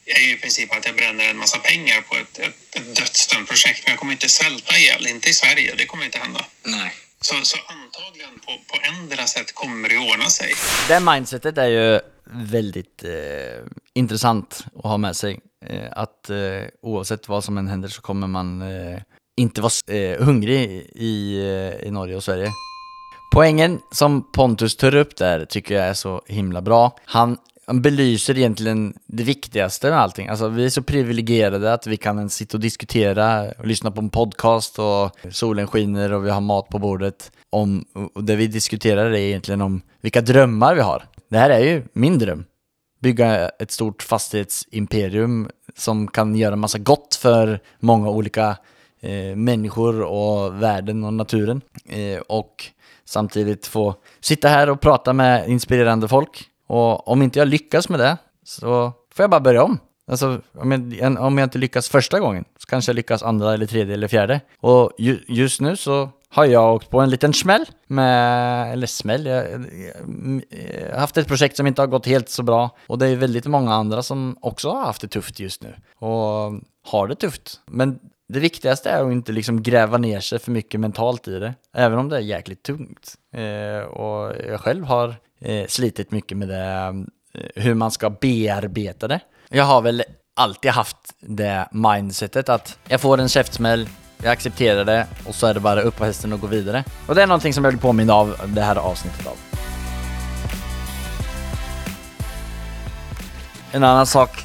är 0.07 0.21
ju 0.21 0.33
i 0.33 0.37
princip 0.37 0.77
att 0.77 0.87
jag 0.87 0.97
bränner 0.97 1.25
en 1.25 1.37
massa 1.37 1.59
pengar 1.59 2.01
på 2.01 2.17
ett, 2.17 2.39
ett, 2.39 2.77
ett 2.77 2.97
dödsdömt 2.97 3.49
projekt. 3.49 3.81
Men 3.85 3.91
jag 3.91 3.99
kommer 3.99 4.13
inte 4.13 4.29
svälta 4.29 4.79
ihjäl, 4.79 5.07
inte 5.07 5.31
i 5.31 5.35
Sverige. 5.35 5.75
Det 5.79 5.87
kommer 5.87 6.05
inte 6.05 6.19
hända. 6.19 6.47
Nej. 6.63 6.91
Så, 7.25 7.35
så 7.43 7.59
antagligen 7.67 8.35
på, 8.47 8.53
på 8.71 8.77
ändra 8.93 9.27
sätt 9.27 9.55
kommer 9.55 9.89
det 9.89 9.99
ordna 10.13 10.31
sig. 10.31 10.53
Det 10.89 11.01
mindsetet 11.01 11.59
är 11.59 11.67
ju 11.67 12.01
väldigt 12.25 13.05
eh, 13.05 13.65
intressant 13.95 14.65
att 14.77 14.85
ha 14.85 14.97
med 14.97 15.17
sig. 15.17 15.41
Eh, 15.67 15.89
att 15.93 16.31
eh, 16.31 16.37
oavsett 16.83 17.29
vad 17.29 17.45
som 17.45 17.59
än 17.59 17.69
händer 17.69 17.89
så 17.89 18.03
kommer 18.03 18.27
man 18.27 18.63
eh, 18.63 18.99
inte 19.37 19.61
vara 19.61 19.97
eh, 19.99 20.25
hungrig 20.25 20.91
i, 20.95 21.39
eh, 21.39 21.87
i 21.87 21.91
Norge 21.91 22.17
och 22.17 22.25
Sverige. 22.25 22.51
Poängen 23.35 23.81
som 23.91 24.33
Pontus 24.33 24.77
tar 24.77 24.95
upp 24.95 25.17
där 25.17 25.45
tycker 25.45 25.75
jag 25.75 25.85
är 25.85 25.95
så 25.95 26.23
himla 26.27 26.63
bra. 26.63 26.99
Han, 27.05 27.29
han 27.29 27.39
belyser 27.67 28.39
egentligen 28.39 28.95
det 29.07 29.23
viktigaste 29.23 29.91
med 29.91 29.99
allting. 29.99 30.29
Alltså 30.29 30.49
vi 30.49 30.65
är 30.65 30.69
så 30.69 30.83
privilegierade 30.83 31.73
att 31.73 31.87
vi 31.87 31.97
kan 31.97 32.31
sitta 32.31 32.57
och 32.57 32.61
diskutera 32.61 33.53
och 33.59 33.67
lyssna 33.67 33.91
på 33.91 34.01
en 34.01 34.11
podcast 34.11 34.79
och 34.79 35.11
solen 35.31 35.67
skiner 35.67 36.13
och 36.13 36.27
vi 36.27 36.31
har 36.31 36.41
mat 36.41 36.69
på 36.69 36.79
bordet. 36.79 37.33
Om, 37.51 37.85
och 38.15 38.25
det 38.25 38.37
vi 38.37 38.47
diskuterar 38.47 39.11
är 39.11 39.15
egentligen 39.15 39.61
om 39.61 39.83
vilka 40.01 40.21
drömmar 40.21 40.75
vi 40.75 40.81
har. 40.81 41.05
Det 41.29 41.39
här 41.39 41.51
är 41.51 41.59
ju 41.59 41.83
min 41.93 42.19
dröm. 42.19 42.45
Bygga 43.01 43.49
ett 43.49 43.71
stort 43.71 44.03
fastighetsimperium 44.03 45.49
som 45.77 46.09
kan 46.09 46.35
göra 46.35 46.57
massa 46.57 46.79
gott 46.79 47.15
för 47.15 47.61
många 47.81 48.11
olika 48.11 48.57
eh, 49.01 49.37
människor 49.37 50.03
och 50.03 50.63
världen 50.63 51.05
och 51.05 51.13
naturen. 51.13 51.61
Eh, 51.89 52.19
och 52.19 52.65
samtidigt 53.05 53.67
få 53.67 53.95
sitta 54.21 54.49
här 54.49 54.71
och 54.71 54.81
prata 54.81 55.13
med 55.13 55.49
inspirerande 55.49 56.09
folk. 56.09 56.51
Och 56.67 57.09
om 57.09 57.23
inte 57.23 57.39
jag 57.39 57.49
lyckas 57.49 57.89
med 57.89 58.01
det 58.01 58.17
så 58.45 58.93
får 59.15 59.23
jag 59.23 59.31
bara 59.31 59.41
börja 59.41 59.63
om. 59.63 59.79
Alltså, 60.07 60.41
om 60.55 60.73
jag, 60.73 61.21
om 61.21 61.39
jag 61.39 61.47
inte 61.47 61.59
lyckas 61.59 61.89
första 61.89 62.21
gången 62.21 62.45
så 62.59 62.67
kanske 62.67 62.91
jag 62.91 62.97
lyckas 62.97 63.23
andra 63.23 63.55
eller 63.55 63.67
tredje 63.67 63.95
eller 63.95 64.09
fjärde. 64.09 64.41
Och 64.61 64.91
ju, 64.99 65.25
just 65.29 65.61
nu 65.61 65.77
så 65.77 66.09
har 66.29 66.45
jag 66.45 66.75
åkt 66.75 66.91
på 66.91 67.01
en 67.01 67.11
liten 67.11 67.33
smäll 67.33 67.67
med, 67.87 68.73
eller 68.73 68.87
smäll, 68.87 69.27
jag, 69.27 69.51
jag, 69.51 69.61
jag 70.85 70.93
har 70.93 71.01
haft 71.01 71.17
ett 71.17 71.29
projekt 71.29 71.57
som 71.57 71.67
inte 71.67 71.83
har 71.83 71.87
gått 71.87 72.07
helt 72.07 72.29
så 72.29 72.43
bra. 72.43 72.77
Och 72.87 72.99
det 72.99 73.07
är 73.07 73.17
väldigt 73.17 73.47
många 73.47 73.75
andra 73.75 74.03
som 74.03 74.37
också 74.41 74.71
har 74.71 74.85
haft 74.85 75.01
det 75.01 75.09
tufft 75.09 75.41
just 75.41 75.63
nu. 75.63 75.75
Och 75.97 76.53
har 76.87 77.09
det 77.09 77.15
tufft. 77.15 77.61
Men 77.67 77.99
det 78.29 78.41
viktigaste 78.41 78.91
är 78.91 79.05
att 79.05 79.13
inte 79.13 79.33
liksom 79.33 79.63
gräva 79.63 79.99
ner 79.99 80.21
sig 80.21 80.39
för 80.39 80.51
mycket 80.51 80.81
mentalt 80.81 81.29
i 81.29 81.39
det, 81.39 81.55
även 81.73 81.99
om 81.99 82.09
det 82.09 82.17
är 82.17 82.21
jäkligt 82.21 82.63
tungt. 82.63 83.15
Eh, 83.33 83.87
och 83.87 84.35
jag 84.49 84.61
själv 84.61 84.85
har 84.85 85.15
eh, 85.41 85.67
slitit 85.67 86.11
mycket 86.11 86.39
med 86.39 86.49
det, 86.49 87.05
eh, 87.35 87.63
hur 87.63 87.75
man 87.75 87.91
ska 87.91 88.11
bearbeta 88.11 89.09
det. 89.09 89.21
Jag 89.49 89.65
har 89.65 89.83
väl 89.83 90.03
alltid 90.37 90.71
haft 90.71 90.97
det 91.21 91.69
mindsetet 91.73 92.49
att 92.49 92.79
jag 92.89 93.01
får 93.01 93.21
en 93.21 93.29
käftsmäll, 93.29 93.89
jag 94.23 94.33
accepterar 94.33 94.85
det 94.85 95.07
och 95.27 95.35
så 95.35 95.47
är 95.47 95.55
det 95.55 95.61
bara 95.61 95.83
upp 95.83 95.97
på 95.97 96.05
hästen 96.05 96.33
och 96.33 96.41
gå 96.41 96.47
vidare. 96.47 96.85
Och 97.09 97.15
det 97.15 97.23
är 97.23 97.27
någonting 97.27 97.55
som 97.55 97.65
jag 97.65 97.71
vill 97.71 97.81
påminna 97.81 98.15
av 98.15 98.37
det 98.47 98.63
här 98.63 98.77
avsnittet 98.77 99.27
av. 99.27 99.37
En 103.73 103.85
annan 103.85 104.07
sak 104.07 104.45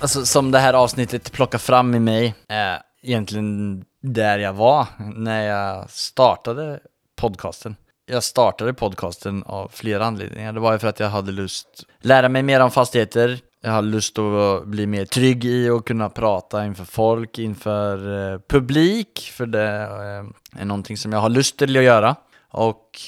alltså, 0.00 0.26
som 0.26 0.50
det 0.50 0.58
här 0.58 0.74
avsnittet 0.74 1.32
plockar 1.32 1.58
fram 1.58 1.94
i 1.94 2.00
mig 2.00 2.34
är 2.48 2.82
egentligen 3.06 3.84
där 4.00 4.38
jag 4.38 4.52
var 4.52 4.86
när 5.14 5.42
jag 5.46 5.90
startade 5.90 6.80
podcasten. 7.16 7.76
Jag 8.06 8.24
startade 8.24 8.74
podcasten 8.74 9.42
av 9.42 9.68
flera 9.68 10.04
anledningar. 10.04 10.52
Det 10.52 10.60
var 10.60 10.72
ju 10.72 10.78
för 10.78 10.88
att 10.88 11.00
jag 11.00 11.08
hade 11.08 11.32
lust 11.32 11.84
lära 12.00 12.28
mig 12.28 12.42
mer 12.42 12.60
om 12.60 12.70
fastigheter. 12.70 13.40
Jag 13.60 13.70
har 13.70 13.82
lust 13.82 14.18
att 14.18 14.66
bli 14.66 14.86
mer 14.86 15.04
trygg 15.04 15.44
i 15.44 15.70
och 15.70 15.86
kunna 15.86 16.10
prata 16.10 16.66
inför 16.66 16.84
folk, 16.84 17.38
inför 17.38 18.32
eh, 18.32 18.40
publik, 18.48 19.32
för 19.32 19.46
det 19.46 19.82
eh, 19.82 20.60
är 20.60 20.64
någonting 20.64 20.96
som 20.96 21.12
jag 21.12 21.20
har 21.20 21.28
lust 21.28 21.58
till 21.58 21.76
att 21.76 21.82
göra. 21.82 22.16
Och 22.50 23.00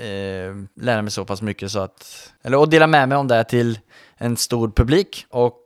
eh, 0.00 0.54
lära 0.80 1.02
mig 1.02 1.10
så 1.10 1.24
pass 1.24 1.42
mycket 1.42 1.70
så 1.70 1.78
att, 1.78 2.32
eller 2.42 2.58
och 2.58 2.68
dela 2.68 2.86
med 2.86 3.08
mig 3.08 3.18
om 3.18 3.28
det 3.28 3.44
till 3.44 3.78
en 4.16 4.36
stor 4.36 4.70
publik. 4.76 5.26
Och 5.30 5.62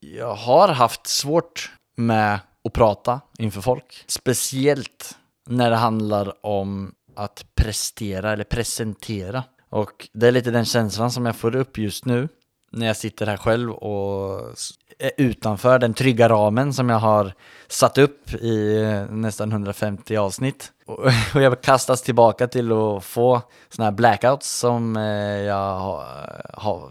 jag 0.00 0.34
har 0.34 0.68
haft 0.68 1.06
svårt 1.06 1.70
med 1.96 2.38
att 2.64 2.72
prata 2.72 3.20
inför 3.38 3.60
folk. 3.60 4.04
Speciellt 4.06 5.18
när 5.46 5.70
det 5.70 5.76
handlar 5.76 6.46
om 6.46 6.94
att 7.16 7.46
prestera 7.54 8.32
eller 8.32 8.44
presentera. 8.44 9.44
Och 9.70 10.08
det 10.12 10.28
är 10.28 10.32
lite 10.32 10.50
den 10.50 10.64
känslan 10.64 11.10
som 11.10 11.26
jag 11.26 11.36
får 11.36 11.56
upp 11.56 11.78
just 11.78 12.04
nu 12.04 12.28
när 12.72 12.86
jag 12.86 12.96
sitter 12.96 13.26
här 13.26 13.36
själv 13.36 13.70
och 13.70 14.58
Eh, 15.02 15.10
utanför 15.16 15.78
den 15.78 15.94
trygga 15.94 16.28
ramen 16.28 16.72
som 16.72 16.88
jag 16.88 16.98
har 16.98 17.32
satt 17.68 17.98
upp 17.98 18.34
i 18.34 18.82
eh, 18.82 19.14
nästan 19.14 19.52
150 19.52 20.16
avsnitt. 20.16 20.72
Och 21.34 21.42
jag 21.42 21.60
kastas 21.60 22.02
tillbaka 22.02 22.48
till 22.48 22.72
att 22.72 23.04
få 23.04 23.42
sådana 23.68 23.90
här 23.90 23.96
blackouts 23.96 24.58
som 24.58 24.96
eh, 24.96 25.02
jag 25.42 26.04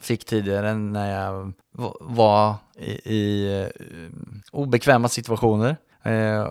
fick 0.02 0.26
tidigare 0.26 0.74
när 0.74 1.24
jag 1.24 1.54
var 2.00 2.56
i 3.04 3.48
obekväma 4.52 5.10
situationer. 5.10 5.78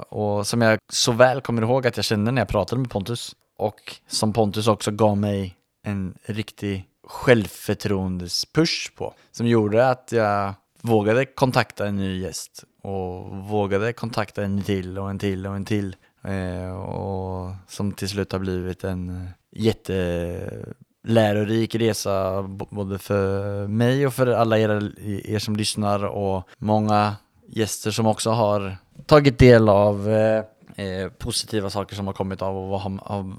Och 0.08 0.46
som 0.46 0.62
jag 0.62 0.78
så 0.88 1.12
väl 1.12 1.40
kommer 1.40 1.62
ihåg 1.62 1.86
att 1.86 1.96
jag 1.96 2.04
kände 2.04 2.30
när 2.30 2.40
jag 2.40 2.48
pratade 2.48 2.80
med 2.80 2.90
Pontus. 2.90 3.36
Och 3.58 3.96
som 4.08 4.32
Pontus 4.32 4.66
också 4.66 4.90
gav 4.90 5.16
mig 5.16 5.56
en 5.86 6.14
riktig 6.24 6.84
självförtroendes-push 7.08 8.96
på. 8.96 9.14
Som 9.32 9.46
gjorde 9.46 9.88
att 9.88 10.12
jag 10.12 10.54
vågade 10.82 11.24
kontakta 11.24 11.86
en 11.86 11.96
ny 11.96 12.20
gäst 12.20 12.64
och 12.82 13.36
vågade 13.36 13.92
kontakta 13.92 14.44
en 14.44 14.62
till 14.62 14.98
och 14.98 15.10
en 15.10 15.18
till 15.18 15.46
och 15.46 15.56
en 15.56 15.64
till. 15.64 15.96
Eh, 16.24 16.80
och 16.80 17.54
som 17.68 17.92
till 17.92 18.08
slut 18.08 18.32
har 18.32 18.38
blivit 18.38 18.84
en 18.84 19.10
eh, 19.10 19.16
jättelärorik 19.52 21.74
resa 21.74 22.42
både 22.70 22.98
för 22.98 23.66
mig 23.66 24.06
och 24.06 24.14
för 24.14 24.26
alla 24.26 24.58
er, 24.58 24.92
er 25.30 25.38
som 25.38 25.56
lyssnar 25.56 26.04
och 26.04 26.48
många 26.58 27.16
gäster 27.48 27.90
som 27.90 28.06
också 28.06 28.30
har 28.30 28.76
tagit 29.06 29.38
del 29.38 29.68
av 29.68 30.08
eh, 30.08 30.44
eh, 30.76 31.08
positiva 31.08 31.70
saker 31.70 31.96
som 31.96 32.06
har 32.06 32.14
kommit 32.14 32.42
av 32.42 32.56
och 32.56 32.80
har, 32.80 32.98
har 33.02 33.32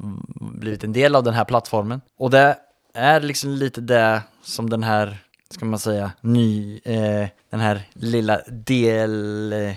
blivit 0.60 0.84
en 0.84 0.94
del 0.94 1.16
av 1.16 1.24
den 1.24 1.34
här 1.34 1.46
plattformen. 1.46 2.02
Och 2.18 2.30
det 2.30 2.58
är 2.94 3.22
liksom 3.22 3.50
lite 3.50 3.82
det 3.82 4.22
som 4.44 4.70
den 4.70 4.84
här, 4.84 5.18
ska 5.52 5.66
man 5.66 5.80
säga, 5.80 6.12
ny, 6.22 6.80
eh, 6.84 7.28
den 7.50 7.60
här 7.60 7.82
lilla 7.94 8.42
delserien 8.48 9.76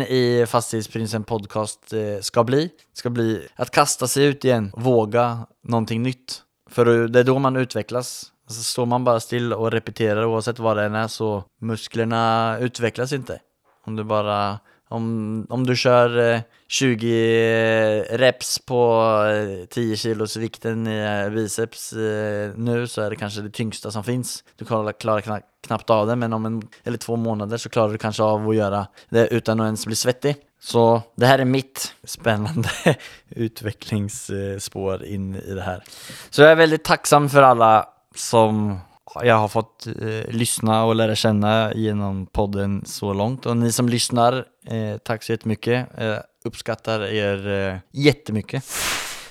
i 0.00 0.44
Fastighetsprinsen 0.48 1.24
podcast 1.24 1.92
eh, 1.92 2.20
ska 2.20 2.44
bli. 2.44 2.70
Ska 2.92 3.10
bli 3.10 3.48
att 3.56 3.70
kasta 3.70 4.06
sig 4.06 4.24
ut 4.24 4.44
igen, 4.44 4.72
våga 4.76 5.46
någonting 5.64 6.02
nytt. 6.02 6.42
För 6.70 7.08
det 7.08 7.20
är 7.20 7.24
då 7.24 7.38
man 7.38 7.56
utvecklas. 7.56 8.32
Alltså 8.48 8.62
står 8.62 8.86
man 8.86 9.04
bara 9.04 9.20
still 9.20 9.52
och 9.52 9.72
repeterar 9.72 10.24
oavsett 10.24 10.58
vad 10.58 10.76
det 10.76 10.84
än 10.84 10.94
är 10.94 11.08
så 11.08 11.44
musklerna 11.60 12.56
utvecklas 12.60 13.12
inte. 13.12 13.40
Om 13.86 13.96
du 13.96 14.04
bara 14.04 14.58
om, 14.88 15.46
om 15.50 15.66
du 15.66 15.76
kör 15.76 16.34
eh, 16.34 16.40
20 16.68 17.08
eh, 17.08 18.18
reps 18.18 18.58
på 18.58 19.02
eh, 19.30 19.66
10 19.66 19.96
kilos 19.96 20.36
vikten 20.36 20.86
i 20.86 21.24
eh, 21.24 21.30
biceps 21.30 21.92
eh, 21.92 22.52
nu 22.56 22.86
så 22.86 23.02
är 23.02 23.10
det 23.10 23.16
kanske 23.16 23.40
det 23.40 23.50
tyngsta 23.50 23.90
som 23.90 24.04
finns. 24.04 24.44
Du 24.56 24.64
klarar, 24.64 24.92
klarar 24.92 25.20
kna 25.20 25.40
knappt 25.66 25.90
av 25.90 26.06
det 26.06 26.16
men 26.16 26.32
om 26.32 26.46
en 26.46 26.62
eller 26.84 26.98
två 26.98 27.16
månader 27.16 27.56
så 27.56 27.68
klarar 27.68 27.92
du 27.92 27.98
kanske 27.98 28.22
av 28.22 28.48
att 28.48 28.56
göra 28.56 28.86
det 29.08 29.28
utan 29.28 29.60
att 29.60 29.64
ens 29.64 29.86
bli 29.86 29.96
svettig. 29.96 30.36
Så 30.60 31.02
det 31.16 31.26
här 31.26 31.38
är 31.38 31.44
mitt 31.44 31.94
spännande 32.04 32.68
utvecklingsspår 33.28 35.04
in 35.04 35.34
i 35.34 35.54
det 35.54 35.62
här. 35.62 35.84
Så 36.30 36.42
jag 36.42 36.50
är 36.50 36.56
väldigt 36.56 36.84
tacksam 36.84 37.28
för 37.28 37.42
alla 37.42 37.88
som 38.14 38.78
jag 39.24 39.34
har 39.34 39.48
fått 39.48 39.86
eh, 39.86 40.34
lyssna 40.34 40.84
och 40.84 40.94
lära 40.94 41.14
känna 41.14 41.74
genom 41.74 42.26
podden 42.26 42.82
så 42.86 43.12
långt. 43.12 43.46
Och 43.46 43.56
ni 43.56 43.72
som 43.72 43.88
lyssnar, 43.88 44.44
eh, 44.66 44.98
tack 45.04 45.22
så 45.22 45.32
jättemycket. 45.32 45.88
Eh, 45.98 46.16
uppskattar 46.44 47.04
er 47.04 47.48
eh, 47.48 47.78
jättemycket. 47.92 48.64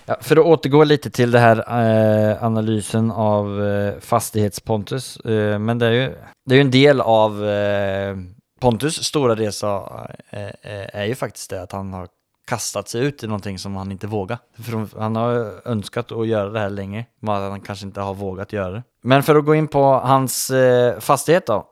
Ja, 0.05 0.17
för 0.21 0.37
att 0.37 0.45
återgå 0.45 0.83
lite 0.83 1.09
till 1.09 1.31
det 1.31 1.39
här 1.39 1.57
eh, 1.57 2.43
analysen 2.43 3.11
av 3.11 3.65
eh, 3.65 3.99
fastighetspontus. 3.99 5.17
Eh, 5.17 5.59
men 5.59 5.79
det 5.79 5.85
är, 5.85 5.91
ju, 5.91 6.15
det 6.45 6.53
är 6.53 6.55
ju 6.55 6.61
en 6.61 6.71
del 6.71 7.01
av 7.01 7.45
eh, 7.49 8.15
Pontus 8.59 9.03
stora 9.03 9.35
resa 9.35 9.83
eh, 10.29 10.45
eh 10.45 10.89
är 10.93 11.05
ju 11.05 11.15
faktiskt 11.15 11.49
det 11.49 11.61
att 11.61 11.71
han 11.71 11.93
har 11.93 12.07
kastat 12.45 12.89
sig 12.89 13.05
ut 13.05 13.23
i 13.23 13.27
någonting 13.27 13.59
som 13.59 13.75
han 13.75 13.91
inte 13.91 14.07
vågar. 14.07 14.37
För 14.63 14.99
han 14.99 15.15
har 15.15 15.67
önskat 15.67 16.11
att 16.11 16.27
göra 16.27 16.49
det 16.49 16.59
här 16.59 16.69
länge, 16.69 17.05
men 17.19 17.35
han 17.35 17.61
kanske 17.61 17.85
inte 17.85 18.01
har 18.01 18.13
vågat 18.13 18.53
göra 18.53 18.71
det. 18.71 18.83
Men 19.01 19.23
för 19.23 19.35
att 19.35 19.45
gå 19.45 19.55
in 19.55 19.67
på 19.67 19.83
hans 19.83 20.49
eh, 20.49 20.99
fastighet 20.99 21.47
då. 21.47 21.67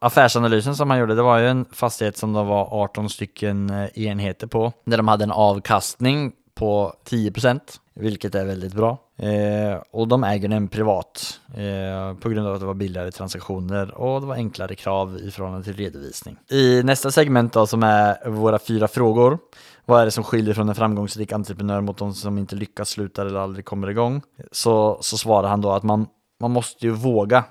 Affärsanalysen 0.00 0.76
som 0.76 0.90
han 0.90 0.98
gjorde, 0.98 1.14
det 1.14 1.22
var 1.22 1.38
ju 1.38 1.48
en 1.48 1.64
fastighet 1.72 2.16
som 2.16 2.32
det 2.32 2.42
var 2.42 2.82
18 2.82 3.10
stycken 3.10 3.70
eh, 3.70 3.98
enheter 3.98 4.46
på. 4.46 4.72
Där 4.84 4.96
de 4.96 5.08
hade 5.08 5.24
en 5.24 5.32
avkastning 5.32 6.32
på 6.54 6.92
10% 7.08 7.60
vilket 7.94 8.34
är 8.34 8.44
väldigt 8.44 8.74
bra. 8.74 8.98
Eh, 9.18 9.82
och 9.90 10.08
de 10.08 10.24
äger 10.24 10.48
den 10.48 10.68
privat 10.68 11.40
eh, 11.54 12.18
på 12.20 12.28
grund 12.28 12.46
av 12.46 12.54
att 12.54 12.60
det 12.60 12.66
var 12.66 12.74
billigare 12.74 13.10
transaktioner 13.10 13.94
och 13.94 14.20
det 14.20 14.26
var 14.26 14.34
enklare 14.34 14.74
krav 14.74 15.16
i 15.16 15.30
förhållande 15.30 15.64
till 15.64 15.76
redovisning. 15.76 16.36
I 16.50 16.82
nästa 16.82 17.10
segment 17.10 17.52
då 17.52 17.66
som 17.66 17.82
är 17.82 18.30
våra 18.30 18.58
fyra 18.58 18.88
frågor. 18.88 19.38
Vad 19.84 20.00
är 20.00 20.04
det 20.04 20.10
som 20.10 20.24
skiljer 20.24 20.54
från 20.54 20.68
en 20.68 20.74
framgångsrik 20.74 21.32
entreprenör 21.32 21.80
mot 21.80 21.98
de 21.98 22.14
som 22.14 22.38
inte 22.38 22.56
lyckas, 22.56 22.88
slutar 22.88 23.26
eller 23.26 23.40
aldrig 23.40 23.64
kommer 23.64 23.90
igång? 23.90 24.22
Så, 24.52 24.98
så 25.00 25.18
svarar 25.18 25.48
han 25.48 25.60
då 25.60 25.70
att 25.70 25.82
man, 25.82 26.06
man 26.40 26.50
måste 26.50 26.86
ju 26.86 26.92
våga 26.92 27.44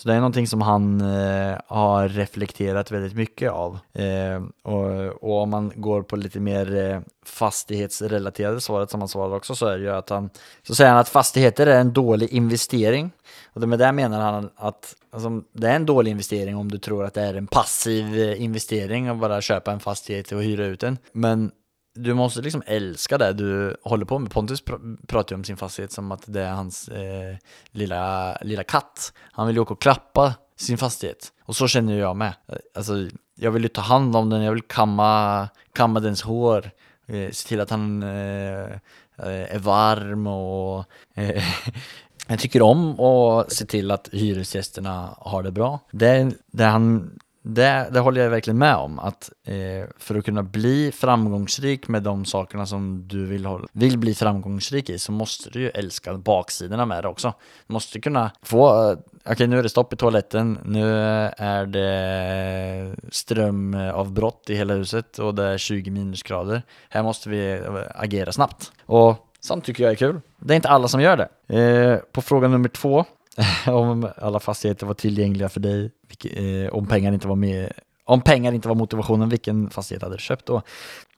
så 0.00 0.08
det 0.08 0.14
är 0.14 0.18
någonting 0.18 0.46
som 0.46 0.60
han 0.60 1.00
eh, 1.00 1.58
har 1.66 2.08
reflekterat 2.08 2.90
väldigt 2.90 3.14
mycket 3.14 3.50
av. 3.50 3.78
Eh, 3.92 4.42
och, 4.62 5.06
och, 5.22 5.42
om 5.42 5.50
man 5.50 5.72
går 5.74 6.02
på 6.02 6.16
lite 6.16 6.40
mer 6.40 6.76
eh, 6.76 7.00
fastighetsrelaterade 7.24 8.60
svaret 8.60 8.90
som 8.90 9.00
han 9.00 9.08
svarar 9.08 9.36
också 9.36 9.54
så 9.54 9.66
är 9.66 9.78
det 9.78 9.84
ju 9.84 9.90
att 9.90 10.10
han 10.10 10.30
så 10.62 10.74
säger 10.74 10.90
han 10.90 11.00
att 11.00 11.08
fastigheter 11.08 11.66
är 11.66 11.80
en 11.80 11.92
dålig 11.92 12.28
investering. 12.32 13.10
Och 13.52 13.68
med 13.68 13.78
det 13.78 13.92
menar 13.92 14.32
han 14.32 14.50
att 14.56 14.94
alltså, 15.10 15.42
det 15.52 15.68
är 15.68 15.76
en 15.76 15.86
dålig 15.86 16.10
investering 16.10 16.56
om 16.56 16.70
du 16.70 16.78
tror 16.78 17.04
att 17.04 17.14
det 17.14 17.22
är 17.22 17.34
en 17.34 17.46
passiv 17.46 18.18
eh, 18.18 18.42
investering 18.42 19.08
att 19.08 19.20
bara 19.20 19.40
köpa 19.40 19.72
en 19.72 19.80
fastighet 19.80 20.32
och 20.32 20.42
hyra 20.42 20.66
ut 20.66 20.80
den. 20.80 20.98
Men 21.12 21.50
du 21.94 22.14
måste 22.14 22.40
liksom 22.40 22.62
älska 22.66 23.18
det 23.18 23.32
du 23.32 23.76
håller 23.82 24.04
på 24.04 24.18
med. 24.18 24.30
Pontus 24.30 24.60
pr 24.60 24.74
pratar 25.06 25.34
ju 25.34 25.38
om 25.38 25.44
sin 25.44 25.56
fastighet 25.56 25.92
som 25.92 26.12
att 26.12 26.22
det 26.26 26.40
är 26.40 26.52
hans 26.52 26.88
eh, 26.88 27.36
lilla, 27.70 28.36
lilla 28.40 28.64
katt. 28.64 29.12
Han 29.32 29.46
vill 29.46 29.56
ju 29.56 29.62
åka 29.62 29.74
och 29.74 29.82
klappa 29.82 30.34
sin 30.56 30.78
fastighet. 30.78 31.32
Och 31.44 31.56
så 31.56 31.68
känner 31.68 31.98
jag 31.98 32.16
med. 32.16 32.34
Alltså, 32.74 33.08
jag 33.34 33.50
vill 33.50 33.62
ju 33.62 33.68
ta 33.68 33.80
hand 33.80 34.16
om 34.16 34.30
den, 34.30 34.42
jag 34.42 34.52
vill 34.52 34.62
kamma, 34.62 35.48
kamma 35.72 36.00
dens 36.00 36.22
hår. 36.22 36.70
Eh, 37.06 37.30
se 37.30 37.48
till 37.48 37.60
att 37.60 37.70
han 37.70 38.02
eh, 38.02 38.70
eh 39.18 39.54
är 39.54 39.58
varm 39.58 40.26
och 40.26 40.84
eh, 41.14 41.44
jag 42.26 42.38
tycker 42.38 42.62
om 42.62 43.00
att 43.00 43.52
se 43.52 43.64
till 43.66 43.90
att 43.90 44.08
hyresgästerna 44.12 45.14
har 45.18 45.42
det 45.42 45.52
bra. 45.52 45.78
Det, 45.90 46.32
det 46.46 46.64
han 46.64 47.10
det, 47.42 47.88
det 47.92 48.00
håller 48.00 48.20
jag 48.22 48.30
verkligen 48.30 48.58
med 48.58 48.76
om. 48.76 48.98
Att 48.98 49.30
eh, 49.44 49.88
för 49.98 50.14
att 50.14 50.24
kunna 50.24 50.42
bli 50.42 50.92
framgångsrik 50.92 51.88
med 51.88 52.02
de 52.02 52.24
sakerna 52.24 52.66
som 52.66 53.08
du 53.08 53.26
vill, 53.26 53.48
vill 53.72 53.98
bli 53.98 54.14
framgångsrik 54.14 54.90
i 54.90 54.98
så 54.98 55.12
måste 55.12 55.50
du 55.50 55.60
ju 55.60 55.68
älska 55.68 56.14
baksidorna 56.14 56.86
med 56.86 57.04
det 57.04 57.08
också. 57.08 57.34
Du 57.66 57.72
måste 57.72 58.00
kunna 58.00 58.30
få, 58.42 58.68
eh, 58.68 58.92
okej 58.92 59.32
okay, 59.32 59.46
nu 59.46 59.58
är 59.58 59.62
det 59.62 59.68
stopp 59.68 59.92
i 59.92 59.96
toaletten, 59.96 60.58
nu 60.64 60.96
är 61.36 61.66
det 61.66 62.96
strömavbrott 63.10 64.50
i 64.50 64.54
hela 64.54 64.74
huset 64.74 65.18
och 65.18 65.34
det 65.34 65.44
är 65.44 65.58
20 65.58 65.90
minusgrader. 65.90 66.62
Här 66.88 67.02
måste 67.02 67.28
vi 67.28 67.52
eh, 67.52 67.74
agera 67.94 68.32
snabbt. 68.32 68.72
Och 68.86 69.26
sånt 69.40 69.64
tycker 69.64 69.84
jag 69.84 69.92
är 69.92 69.96
kul. 69.96 70.20
Det 70.38 70.54
är 70.54 70.56
inte 70.56 70.68
alla 70.68 70.88
som 70.88 71.00
gör 71.00 71.16
det. 71.16 71.58
Eh, 71.58 71.96
på 72.12 72.22
fråga 72.22 72.48
nummer 72.48 72.68
två 72.68 73.04
om 73.66 74.08
alla 74.16 74.40
fastigheter 74.40 74.86
var 74.86 74.94
tillgängliga 74.94 75.48
för 75.48 75.60
dig, 75.60 75.90
eh, 76.24 76.72
om 76.74 76.86
pengar 76.86 77.12
inte 77.12 77.28
var 77.28 77.36
med 77.36 77.72
om 78.04 78.20
pengar 78.20 78.52
inte 78.52 78.68
var 78.68 78.74
motivationen, 78.74 79.28
vilken 79.28 79.70
fastighet 79.70 80.02
hade 80.02 80.14
du 80.14 80.20
köpt 80.20 80.46
då? 80.46 80.62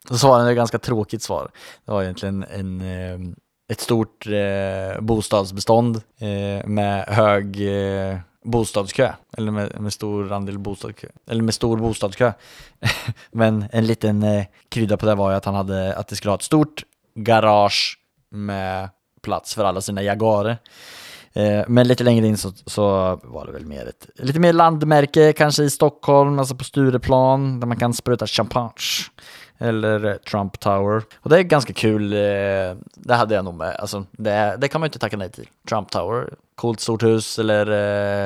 Så 0.09 0.19
svarade 0.19 0.51
ett 0.51 0.57
ganska 0.57 0.79
tråkigt 0.79 1.23
svar. 1.23 1.51
Det 1.85 1.93
var 1.93 2.03
egentligen 2.03 2.45
en, 2.51 2.81
eh, 2.81 3.35
ett 3.73 3.81
stort 3.81 4.27
eh, 4.27 5.01
bostadsbestånd 5.01 5.97
eh, 6.19 6.67
med 6.67 7.05
hög 7.09 7.61
eh, 7.61 8.19
bostadskö, 8.45 9.13
eller 9.37 9.53
med, 9.53 9.81
med, 9.81 9.93
stor 9.93 10.33
andel 10.33 10.59
bostadskö, 10.59 11.09
eller 11.31 11.43
med 11.43 11.55
stor 11.55 11.77
bostadskö. 11.77 12.33
Men 13.31 13.65
en 13.73 13.87
liten 13.87 14.23
eh, 14.23 14.45
krydda 14.69 14.97
på 14.97 15.07
det 15.07 15.15
var 15.15 15.31
ju 15.31 15.37
att 15.37 15.45
han 15.45 15.55
hade, 15.55 15.97
att 15.97 16.09
det 16.09 16.17
skulle 16.17 16.31
ha 16.31 16.37
ett 16.37 16.43
stort 16.43 16.85
garage 17.15 17.99
med 18.31 18.89
plats 19.23 19.55
för 19.55 19.65
alla 19.65 19.81
sina 19.81 20.03
Jaguarer. 20.03 20.59
Eh, 21.35 21.65
men 21.69 21.89
lite 21.89 22.05
längre 22.05 22.27
in 22.27 22.37
så, 22.37 22.53
så, 22.67 22.83
var 23.23 23.47
det 23.47 23.53
väl 23.53 23.67
mer 23.67 23.89
ett 23.89 24.07
lite 24.15 24.41
mer 24.41 24.53
landmärke, 24.53 25.33
kanske 25.33 25.63
i 25.63 25.71
Stockholm, 25.71 26.39
alltså 26.39 26.55
på 26.55 26.65
Stureplan, 26.65 27.61
där 27.61 27.67
man 27.67 27.77
kan 27.77 27.95
spruta 27.95 28.27
champagne. 28.27 28.73
Eller 29.59 30.19
Trump 30.19 30.61
Tower. 30.61 31.03
Och 31.17 31.31
det 31.31 31.39
är 31.39 31.43
ganska 31.43 31.73
kul, 31.73 32.13
eh, 32.13 32.19
det 32.95 33.15
hade 33.15 33.35
jag 33.35 33.45
nog 33.45 33.55
med, 33.55 33.77
alltså 33.77 34.05
det, 34.13 34.57
det 34.61 34.69
kan 34.69 34.81
man 34.81 34.87
ju 34.87 34.89
inte 34.89 34.99
tacka 34.99 35.17
nej 35.17 35.31
till. 35.31 35.49
Trump 35.69 35.91
Tower, 35.91 36.35
coolt 36.55 36.81
stort 36.81 37.03
hus 37.03 37.39
eller 37.39 37.67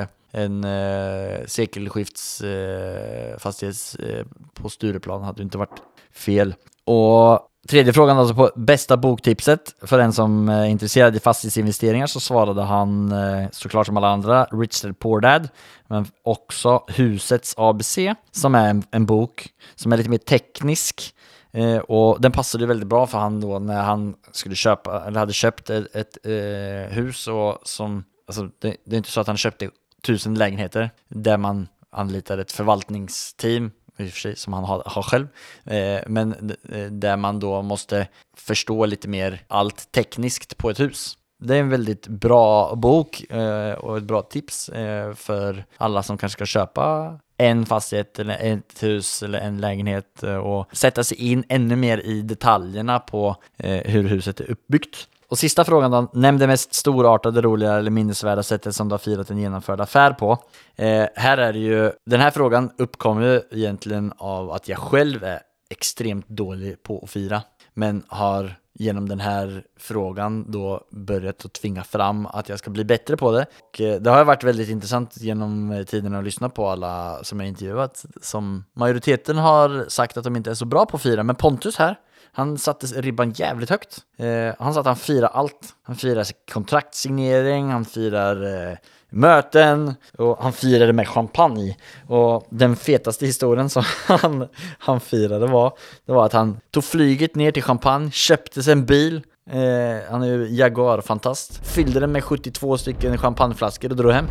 eh, 0.00 0.06
en 0.30 0.64
eh, 0.64 1.46
sekelskiftsfastighet 1.46 3.96
eh, 3.98 4.26
på 4.54 4.68
Stureplan 4.68 5.22
hade 5.22 5.38
ju 5.38 5.44
inte 5.44 5.58
varit 5.58 5.82
fel. 6.12 6.54
Och 6.84 7.40
Tredje 7.68 7.92
frågan 7.92 8.18
alltså 8.18 8.34
på 8.34 8.50
bästa 8.56 8.96
boktipset 8.96 9.74
för 9.82 9.98
den 9.98 10.12
som 10.12 10.48
eh, 10.48 10.54
är 10.54 10.64
intresserad 10.64 11.16
i 11.16 11.20
fastighetsinvesteringar 11.20 12.06
så 12.06 12.20
svarade 12.20 12.62
han 12.62 13.12
eh, 13.12 13.48
såklart 13.52 13.86
som 13.86 13.96
alla 13.96 14.08
andra 14.08 14.44
Rich 14.44 14.82
Dad 14.82 14.98
Poor 14.98 15.20
Dad 15.20 15.48
men 15.86 16.06
också 16.22 16.84
Husets 16.88 17.54
ABC 17.56 17.98
som 18.30 18.54
är 18.54 18.70
en, 18.70 18.82
en 18.90 19.06
bok 19.06 19.48
som 19.74 19.92
är 19.92 19.96
lite 19.96 20.10
mer 20.10 20.18
teknisk 20.18 21.14
eh, 21.52 21.76
och 21.76 22.20
den 22.20 22.32
passade 22.32 22.66
väldigt 22.66 22.88
bra 22.88 23.06
för 23.06 23.18
han 23.18 23.40
då 23.40 23.58
när 23.58 23.82
han 23.82 24.14
skulle 24.32 24.54
köpa 24.54 25.04
eller 25.06 25.20
hade 25.20 25.32
köpt 25.32 25.70
ett, 25.70 25.96
ett 25.96 26.26
eh, 26.26 26.94
hus 26.94 27.28
och 27.28 27.58
som 27.62 28.04
alltså 28.26 28.48
det, 28.58 28.76
det 28.84 28.96
är 28.96 28.98
inte 28.98 29.10
så 29.10 29.20
att 29.20 29.26
han 29.26 29.36
köpte 29.36 29.70
tusen 30.02 30.34
lägenheter 30.34 30.90
där 31.08 31.36
man 31.36 31.68
anlitar 31.90 32.38
ett 32.38 32.52
förvaltningsteam 32.52 33.70
i 33.98 34.08
och 34.08 34.12
för 34.12 34.20
sig, 34.20 34.36
som 34.36 34.52
han 34.52 34.64
har, 34.64 34.82
har 34.86 35.02
själv. 35.02 35.28
Eh, 35.64 36.00
men 36.06 36.56
eh, 36.72 36.86
där 36.86 37.16
man 37.16 37.40
då 37.40 37.62
måste 37.62 38.08
förstå 38.36 38.86
lite 38.86 39.08
mer 39.08 39.42
allt 39.48 39.92
tekniskt 39.92 40.58
på 40.58 40.70
ett 40.70 40.80
hus. 40.80 41.18
Det 41.38 41.56
är 41.56 41.60
en 41.60 41.68
väldigt 41.68 42.08
bra 42.08 42.74
bok 42.74 43.30
eh, 43.30 43.72
och 43.72 43.96
ett 43.96 44.04
bra 44.04 44.22
tips 44.22 44.68
eh, 44.68 45.14
för 45.14 45.64
alla 45.76 46.02
som 46.02 46.18
kanske 46.18 46.36
ska 46.36 46.46
köpa 46.46 47.18
en 47.36 47.66
fastighet 47.66 48.18
eller 48.18 48.38
ett 48.40 48.82
hus 48.82 49.22
eller 49.22 49.38
en 49.38 49.60
lägenhet 49.60 50.22
eh, 50.22 50.36
och 50.36 50.76
sätta 50.76 51.04
sig 51.04 51.18
in 51.18 51.44
ännu 51.48 51.76
mer 51.76 51.98
i 51.98 52.22
detaljerna 52.22 52.98
på 52.98 53.36
eh, 53.56 53.92
hur 53.92 54.08
huset 54.08 54.40
är 54.40 54.50
uppbyggt. 54.50 55.08
Och 55.28 55.38
sista 55.38 55.64
frågan 55.64 55.90
då, 55.90 56.10
nämn 56.12 56.38
det 56.38 56.46
mest 56.46 56.74
storartade, 56.74 57.40
roliga 57.40 57.72
eller 57.72 57.90
minnesvärda 57.90 58.42
sättet 58.42 58.74
som 58.74 58.88
du 58.88 58.92
har 58.92 58.98
firat 58.98 59.30
en 59.30 59.38
genomförd 59.38 59.80
affär 59.80 60.12
på. 60.12 60.38
Eh, 60.76 61.06
här 61.14 61.38
är 61.38 61.52
det 61.52 61.58
ju, 61.58 61.92
den 62.06 62.20
här 62.20 62.30
frågan 62.30 62.70
uppkommer 62.78 63.22
ju 63.22 63.42
egentligen 63.50 64.12
av 64.16 64.50
att 64.50 64.68
jag 64.68 64.78
själv 64.78 65.24
är 65.24 65.40
extremt 65.70 66.28
dålig 66.28 66.82
på 66.82 67.00
att 67.04 67.10
fira, 67.10 67.42
men 67.74 68.02
har 68.08 68.54
genom 68.78 69.08
den 69.08 69.20
här 69.20 69.64
frågan 69.78 70.50
då 70.50 70.80
börjat 70.90 71.44
att 71.44 71.52
tvinga 71.52 71.84
fram 71.84 72.26
att 72.26 72.48
jag 72.48 72.58
ska 72.58 72.70
bli 72.70 72.84
bättre 72.84 73.16
på 73.16 73.32
det. 73.32 73.46
Och 73.68 73.80
eh, 73.80 74.00
det 74.00 74.10
har 74.10 74.24
varit 74.24 74.44
väldigt 74.44 74.68
intressant 74.68 75.16
genom 75.16 75.70
eh, 75.70 75.84
tiden 75.84 76.14
att 76.14 76.24
lyssna 76.24 76.48
på 76.48 76.68
alla 76.68 77.24
som 77.24 77.40
jag 77.40 77.48
intervjuat, 77.48 78.04
som 78.22 78.64
majoriteten 78.74 79.38
har 79.38 79.84
sagt 79.88 80.16
att 80.16 80.24
de 80.24 80.36
inte 80.36 80.50
är 80.50 80.54
så 80.54 80.64
bra 80.64 80.86
på 80.86 80.96
att 80.96 81.02
fira, 81.02 81.22
men 81.22 81.36
Pontus 81.36 81.76
här, 81.76 81.96
han 82.36 82.58
satte 82.58 82.86
ribban 82.86 83.30
jävligt 83.30 83.70
högt. 83.70 83.98
Eh, 84.16 84.54
han 84.58 84.74
sa 84.74 84.80
att 84.80 84.86
han 84.86 84.96
firar 84.96 85.28
allt. 85.28 85.74
Han 85.82 85.96
firar 85.96 86.26
kontraktsignering, 86.52 87.70
han 87.70 87.84
firar 87.84 88.70
eh, 88.70 88.76
möten 89.10 89.94
och 90.18 90.38
han 90.42 90.52
firade 90.52 90.92
med 90.92 91.08
champagne. 91.08 91.76
Och 92.06 92.46
den 92.50 92.76
fetaste 92.76 93.26
historien 93.26 93.70
som 93.70 93.82
han, 94.06 94.48
han 94.78 95.00
firade 95.00 95.46
var, 95.46 95.72
det 96.06 96.12
var 96.12 96.26
att 96.26 96.32
han 96.32 96.60
tog 96.70 96.84
flyget 96.84 97.34
ner 97.34 97.52
till 97.52 97.62
Champagne, 97.62 98.10
köpte 98.10 98.62
sig 98.62 98.72
en 98.72 98.86
bil, 98.86 99.22
eh, 99.50 100.10
han 100.10 100.22
är 100.22 100.26
ju 100.26 100.46
Jaguar-fantast, 100.54 101.66
fyllde 101.66 102.00
den 102.00 102.12
med 102.12 102.24
72 102.24 102.78
stycken 102.78 103.18
champagneflaskor 103.18 103.90
och 103.90 103.96
drog 103.96 104.12
hem. 104.12 104.26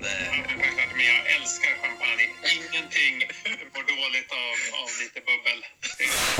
Eh, 0.00 0.51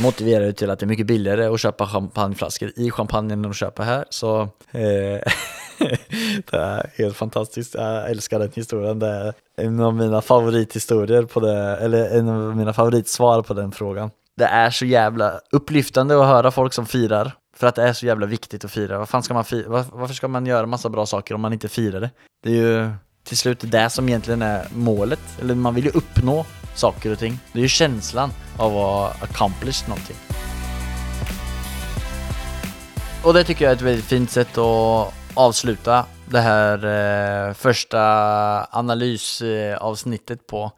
motiverar 0.02 0.44
det 0.44 0.52
till 0.52 0.70
att 0.70 0.78
det 0.78 0.84
är 0.84 0.88
mycket 0.88 1.06
billigare 1.06 1.46
att 1.46 1.60
köpa 1.60 1.86
champagneflaskor 1.86 2.72
i 2.76 2.90
champagnen 2.90 3.44
än 3.44 3.50
att 3.50 3.56
köpa 3.56 3.82
här. 3.82 4.04
Så 4.10 4.40
eh, 4.40 4.48
det 6.50 6.56
är 6.56 6.90
helt 6.98 7.16
fantastiskt. 7.16 7.74
Jag 7.74 8.10
älskar 8.10 8.38
den 8.38 8.50
historien. 8.54 8.98
Det 8.98 9.06
är 9.06 9.34
en 9.56 9.80
av 9.80 9.94
mina 9.94 10.22
favorithistorier 10.22 11.22
på 11.22 11.40
det, 11.40 11.76
eller 11.76 12.18
en 12.18 12.28
av 12.28 12.56
mina 12.56 12.72
favoritsvar 12.72 13.42
på 13.42 13.54
den 13.54 13.72
frågan. 13.72 14.10
Det 14.36 14.44
är 14.44 14.70
så 14.70 14.84
jävla 14.84 15.40
upplyftande 15.52 16.20
att 16.20 16.26
höra 16.26 16.50
folk 16.50 16.72
som 16.72 16.86
firar. 16.86 17.32
För 17.56 17.66
att 17.66 17.74
det 17.74 17.82
är 17.82 17.92
så 17.92 18.06
jävla 18.06 18.26
viktigt 18.26 18.64
att 18.64 18.70
fira. 18.70 18.98
Vad 18.98 19.08
fan 19.08 19.22
ska 19.22 19.34
man 19.34 19.44
fira? 19.44 19.84
Varför 19.92 20.14
ska 20.14 20.28
man 20.28 20.46
göra 20.46 20.66
massa 20.66 20.88
bra 20.88 21.06
saker 21.06 21.34
om 21.34 21.40
man 21.40 21.52
inte 21.52 21.68
firar 21.68 22.00
det? 22.00 22.10
Det 22.42 22.50
är 22.50 22.54
ju 22.54 22.90
till 23.24 23.36
slut 23.36 23.58
det 23.60 23.90
som 23.90 24.08
egentligen 24.08 24.42
är 24.42 24.66
målet. 24.74 25.20
Eller 25.40 25.54
man 25.54 25.74
vill 25.74 25.84
ju 25.84 25.90
uppnå 25.90 26.44
saker 26.74 27.12
och 27.12 27.18
ting. 27.18 27.38
Det 27.52 27.58
är 27.58 27.62
ju 27.62 27.68
känslan 27.68 28.32
av 28.56 28.76
att 28.76 29.22
accomplish 29.22 29.88
någonting. 29.88 30.16
Och 33.24 33.34
det 33.34 33.44
tycker 33.44 33.64
jag 33.64 33.72
är 33.72 33.76
ett 33.76 33.82
väldigt 33.82 34.04
fint 34.04 34.30
sätt 34.30 34.58
att 34.58 35.14
avsluta 35.34 36.04
det 36.26 36.40
här 36.40 36.78
eh, 37.48 37.54
första 37.54 38.00
analysavsnittet 38.70 40.46
på. 40.46 40.72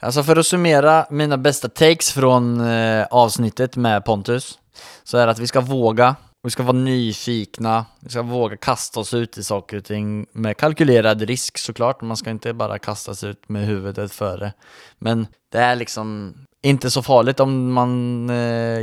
Alltså 0.00 0.22
för 0.22 0.36
att 0.36 0.46
summera 0.46 1.06
mina 1.10 1.38
bästa 1.38 1.68
takes 1.68 2.12
från 2.12 2.60
eh, 2.60 3.06
avsnittet 3.10 3.76
med 3.76 4.04
Pontus 4.04 4.58
så 5.04 5.18
är 5.18 5.26
det 5.26 5.32
att 5.32 5.38
vi 5.38 5.46
ska 5.46 5.60
våga, 5.60 6.16
vi 6.44 6.50
ska 6.50 6.62
vara 6.62 6.76
nyfikna, 6.76 7.86
vi 8.00 8.10
ska 8.10 8.22
våga 8.22 8.56
kasta 8.56 9.00
oss 9.00 9.14
ut 9.14 9.38
i 9.38 9.44
saker 9.44 9.76
och 9.76 9.84
ting 9.84 10.26
med 10.32 10.56
kalkylerad 10.56 11.22
risk 11.22 11.58
såklart. 11.58 12.02
Man 12.02 12.16
ska 12.16 12.30
inte 12.30 12.52
bara 12.52 12.78
kasta 12.78 13.14
sig 13.14 13.30
ut 13.30 13.48
med 13.48 13.66
huvudet 13.66 14.12
före. 14.12 14.52
Men 14.98 15.26
det 15.52 15.58
är 15.58 15.76
liksom 15.76 16.34
inte 16.62 16.90
så 16.90 17.02
farligt 17.02 17.40
om 17.40 17.72
man 17.72 18.30
eh, 18.30 18.80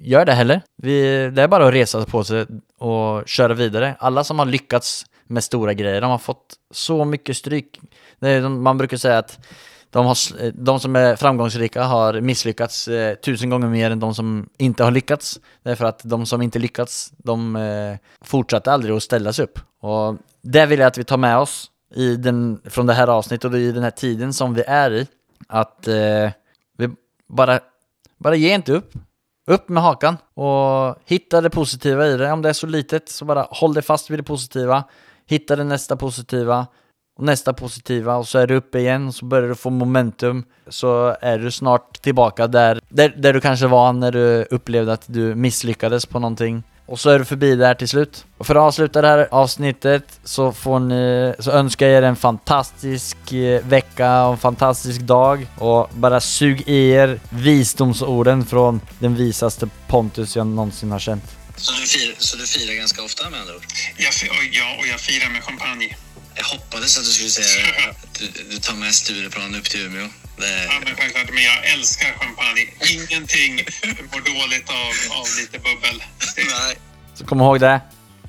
gör 0.00 0.24
det 0.24 0.32
heller. 0.32 0.62
Vi, 0.76 1.30
det 1.30 1.42
är 1.42 1.48
bara 1.48 1.68
att 1.68 1.74
resa 1.74 2.04
på 2.04 2.24
sig 2.24 2.46
och 2.78 3.28
köra 3.28 3.54
vidare. 3.54 3.94
Alla 3.98 4.24
som 4.24 4.38
har 4.38 4.46
lyckats 4.46 5.06
med 5.26 5.44
stora 5.44 5.74
grejer, 5.74 6.00
de 6.00 6.10
har 6.10 6.18
fått 6.18 6.54
så 6.70 7.04
mycket 7.04 7.36
stryk. 7.36 7.80
Är, 8.20 8.48
man 8.48 8.78
brukar 8.78 8.96
säga 8.96 9.18
att 9.18 9.38
de, 9.90 10.06
har, 10.06 10.16
eh, 10.44 10.52
de 10.54 10.80
som 10.80 10.96
är 10.96 11.16
framgångsrika 11.16 11.82
har 11.82 12.20
misslyckats 12.20 12.88
eh, 12.88 13.14
tusen 13.14 13.50
gånger 13.50 13.68
mer 13.68 13.90
än 13.90 14.00
de 14.00 14.14
som 14.14 14.48
inte 14.58 14.84
har 14.84 14.90
lyckats. 14.90 15.40
Därför 15.62 15.84
att 15.84 16.00
de 16.04 16.26
som 16.26 16.42
inte 16.42 16.58
lyckats, 16.58 17.12
de 17.16 17.56
eh, 17.56 17.96
fortsatte 18.20 18.72
aldrig 18.72 18.96
att 18.96 19.02
ställa 19.02 19.32
sig 19.32 19.44
upp. 19.44 19.58
Och 19.80 20.16
det 20.42 20.66
vill 20.66 20.80
jag 20.80 20.86
att 20.86 20.98
vi 20.98 21.04
tar 21.04 21.16
med 21.16 21.38
oss 21.38 21.70
i 21.94 22.16
den, 22.16 22.60
från 22.64 22.86
det 22.86 22.94
här 22.94 23.08
avsnittet 23.08 23.52
och 23.52 23.58
i 23.58 23.72
den 23.72 23.82
här 23.82 23.90
tiden 23.90 24.32
som 24.32 24.54
vi 24.54 24.62
är 24.62 24.90
i. 24.90 25.06
Att 25.48 25.88
eh, 25.88 26.30
vi 26.78 26.90
bara, 27.28 27.60
bara 28.18 28.34
ge 28.34 28.54
inte 28.54 28.72
upp. 28.72 28.92
Upp 29.46 29.68
med 29.68 29.82
hakan 29.82 30.16
och 30.34 30.96
hitta 31.04 31.40
det 31.40 31.50
positiva 31.50 32.06
i 32.06 32.16
det. 32.16 32.32
Om 32.32 32.42
det 32.42 32.48
är 32.48 32.52
så 32.52 32.66
litet 32.66 33.08
så 33.08 33.24
bara 33.24 33.46
håll 33.50 33.74
dig 33.74 33.82
fast 33.82 34.10
vid 34.10 34.18
det 34.18 34.22
positiva. 34.22 34.84
Hitta 35.26 35.56
det 35.56 35.64
nästa 35.64 35.96
positiva 35.96 36.66
och 37.20 37.26
nästa 37.26 37.52
positiva 37.52 38.16
och 38.16 38.28
så 38.28 38.38
är 38.38 38.46
du 38.46 38.54
uppe 38.54 38.78
igen 38.78 39.08
och 39.08 39.14
så 39.14 39.24
börjar 39.24 39.48
du 39.48 39.54
få 39.54 39.70
momentum 39.70 40.44
så 40.68 41.16
är 41.20 41.38
du 41.38 41.50
snart 41.50 42.02
tillbaka 42.02 42.46
där, 42.46 42.80
där, 42.88 43.14
där 43.16 43.32
du 43.32 43.40
kanske 43.40 43.66
var 43.66 43.92
när 43.92 44.12
du 44.12 44.46
upplevde 44.50 44.92
att 44.92 45.02
du 45.06 45.34
misslyckades 45.34 46.06
på 46.06 46.18
någonting. 46.18 46.62
Och 46.86 47.00
så 47.00 47.10
är 47.10 47.18
du 47.18 47.24
förbi 47.24 47.56
där 47.56 47.74
till 47.74 47.88
slut. 47.88 48.24
Och 48.38 48.46
för 48.46 48.54
att 48.54 48.60
avsluta 48.60 49.02
det 49.02 49.08
här 49.08 49.28
avsnittet 49.30 50.20
så 50.24 50.52
får 50.52 50.80
ni, 50.80 51.34
så 51.38 51.50
önskar 51.50 51.86
jag 51.86 51.98
er 51.98 52.02
en 52.02 52.16
fantastisk 52.16 53.32
eh, 53.32 53.66
vecka 53.66 54.24
och 54.24 54.32
en 54.32 54.38
fantastisk 54.38 55.00
dag 55.00 55.46
och 55.58 55.90
bara 55.94 56.20
sug 56.20 56.62
i 56.66 56.90
er 56.90 57.20
visdomsorden 57.30 58.44
från 58.46 58.80
den 58.98 59.14
visaste 59.14 59.68
Pontus 59.86 60.36
jag 60.36 60.46
någonsin 60.46 60.90
har 60.90 60.98
känt. 60.98 61.24
Så 61.56 61.72
du, 61.72 61.86
firar, 61.86 62.14
så 62.18 62.36
du 62.36 62.46
firar 62.46 62.74
ganska 62.74 63.02
ofta 63.02 63.30
med 63.30 63.40
andra 63.40 63.54
ord? 63.54 63.62
Jag, 63.98 64.12
ja, 64.52 64.76
och 64.80 64.86
jag 64.86 65.00
firar 65.00 65.30
med 65.32 65.42
champagne. 65.42 65.96
Jag 66.40 66.46
hoppades 66.46 66.98
att 66.98 67.04
du 67.04 67.10
skulle 67.10 67.30
säga 67.30 67.66
att 67.90 68.18
du, 68.18 68.26
du 68.50 68.58
tar 68.58 68.74
med 68.74 68.94
Stureplan 68.94 69.54
upp 69.54 69.64
till 69.64 69.80
Umeå. 69.86 70.02
Ja, 70.02 70.74
men 70.84 70.94
självklart. 70.96 71.30
Men 71.34 71.42
jag 71.42 71.72
älskar 71.72 72.08
champagne. 72.12 72.64
Ingenting 72.96 73.52
mår 74.12 74.20
dåligt 74.20 74.70
av, 74.70 75.18
av 75.18 75.26
lite 75.40 75.58
bubbel. 75.58 76.02
Nej. 76.36 76.76
Så 77.14 77.24
kom 77.24 77.40
ihåg 77.40 77.60
det. 77.60 77.80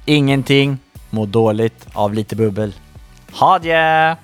Ingenting 0.06 0.78
mår 1.10 1.28
dåligt 1.28 1.88
av 1.94 2.14
lite 2.14 2.36
bubbel. 2.36 2.74
Ha 3.32 3.60
det! 3.60 4.18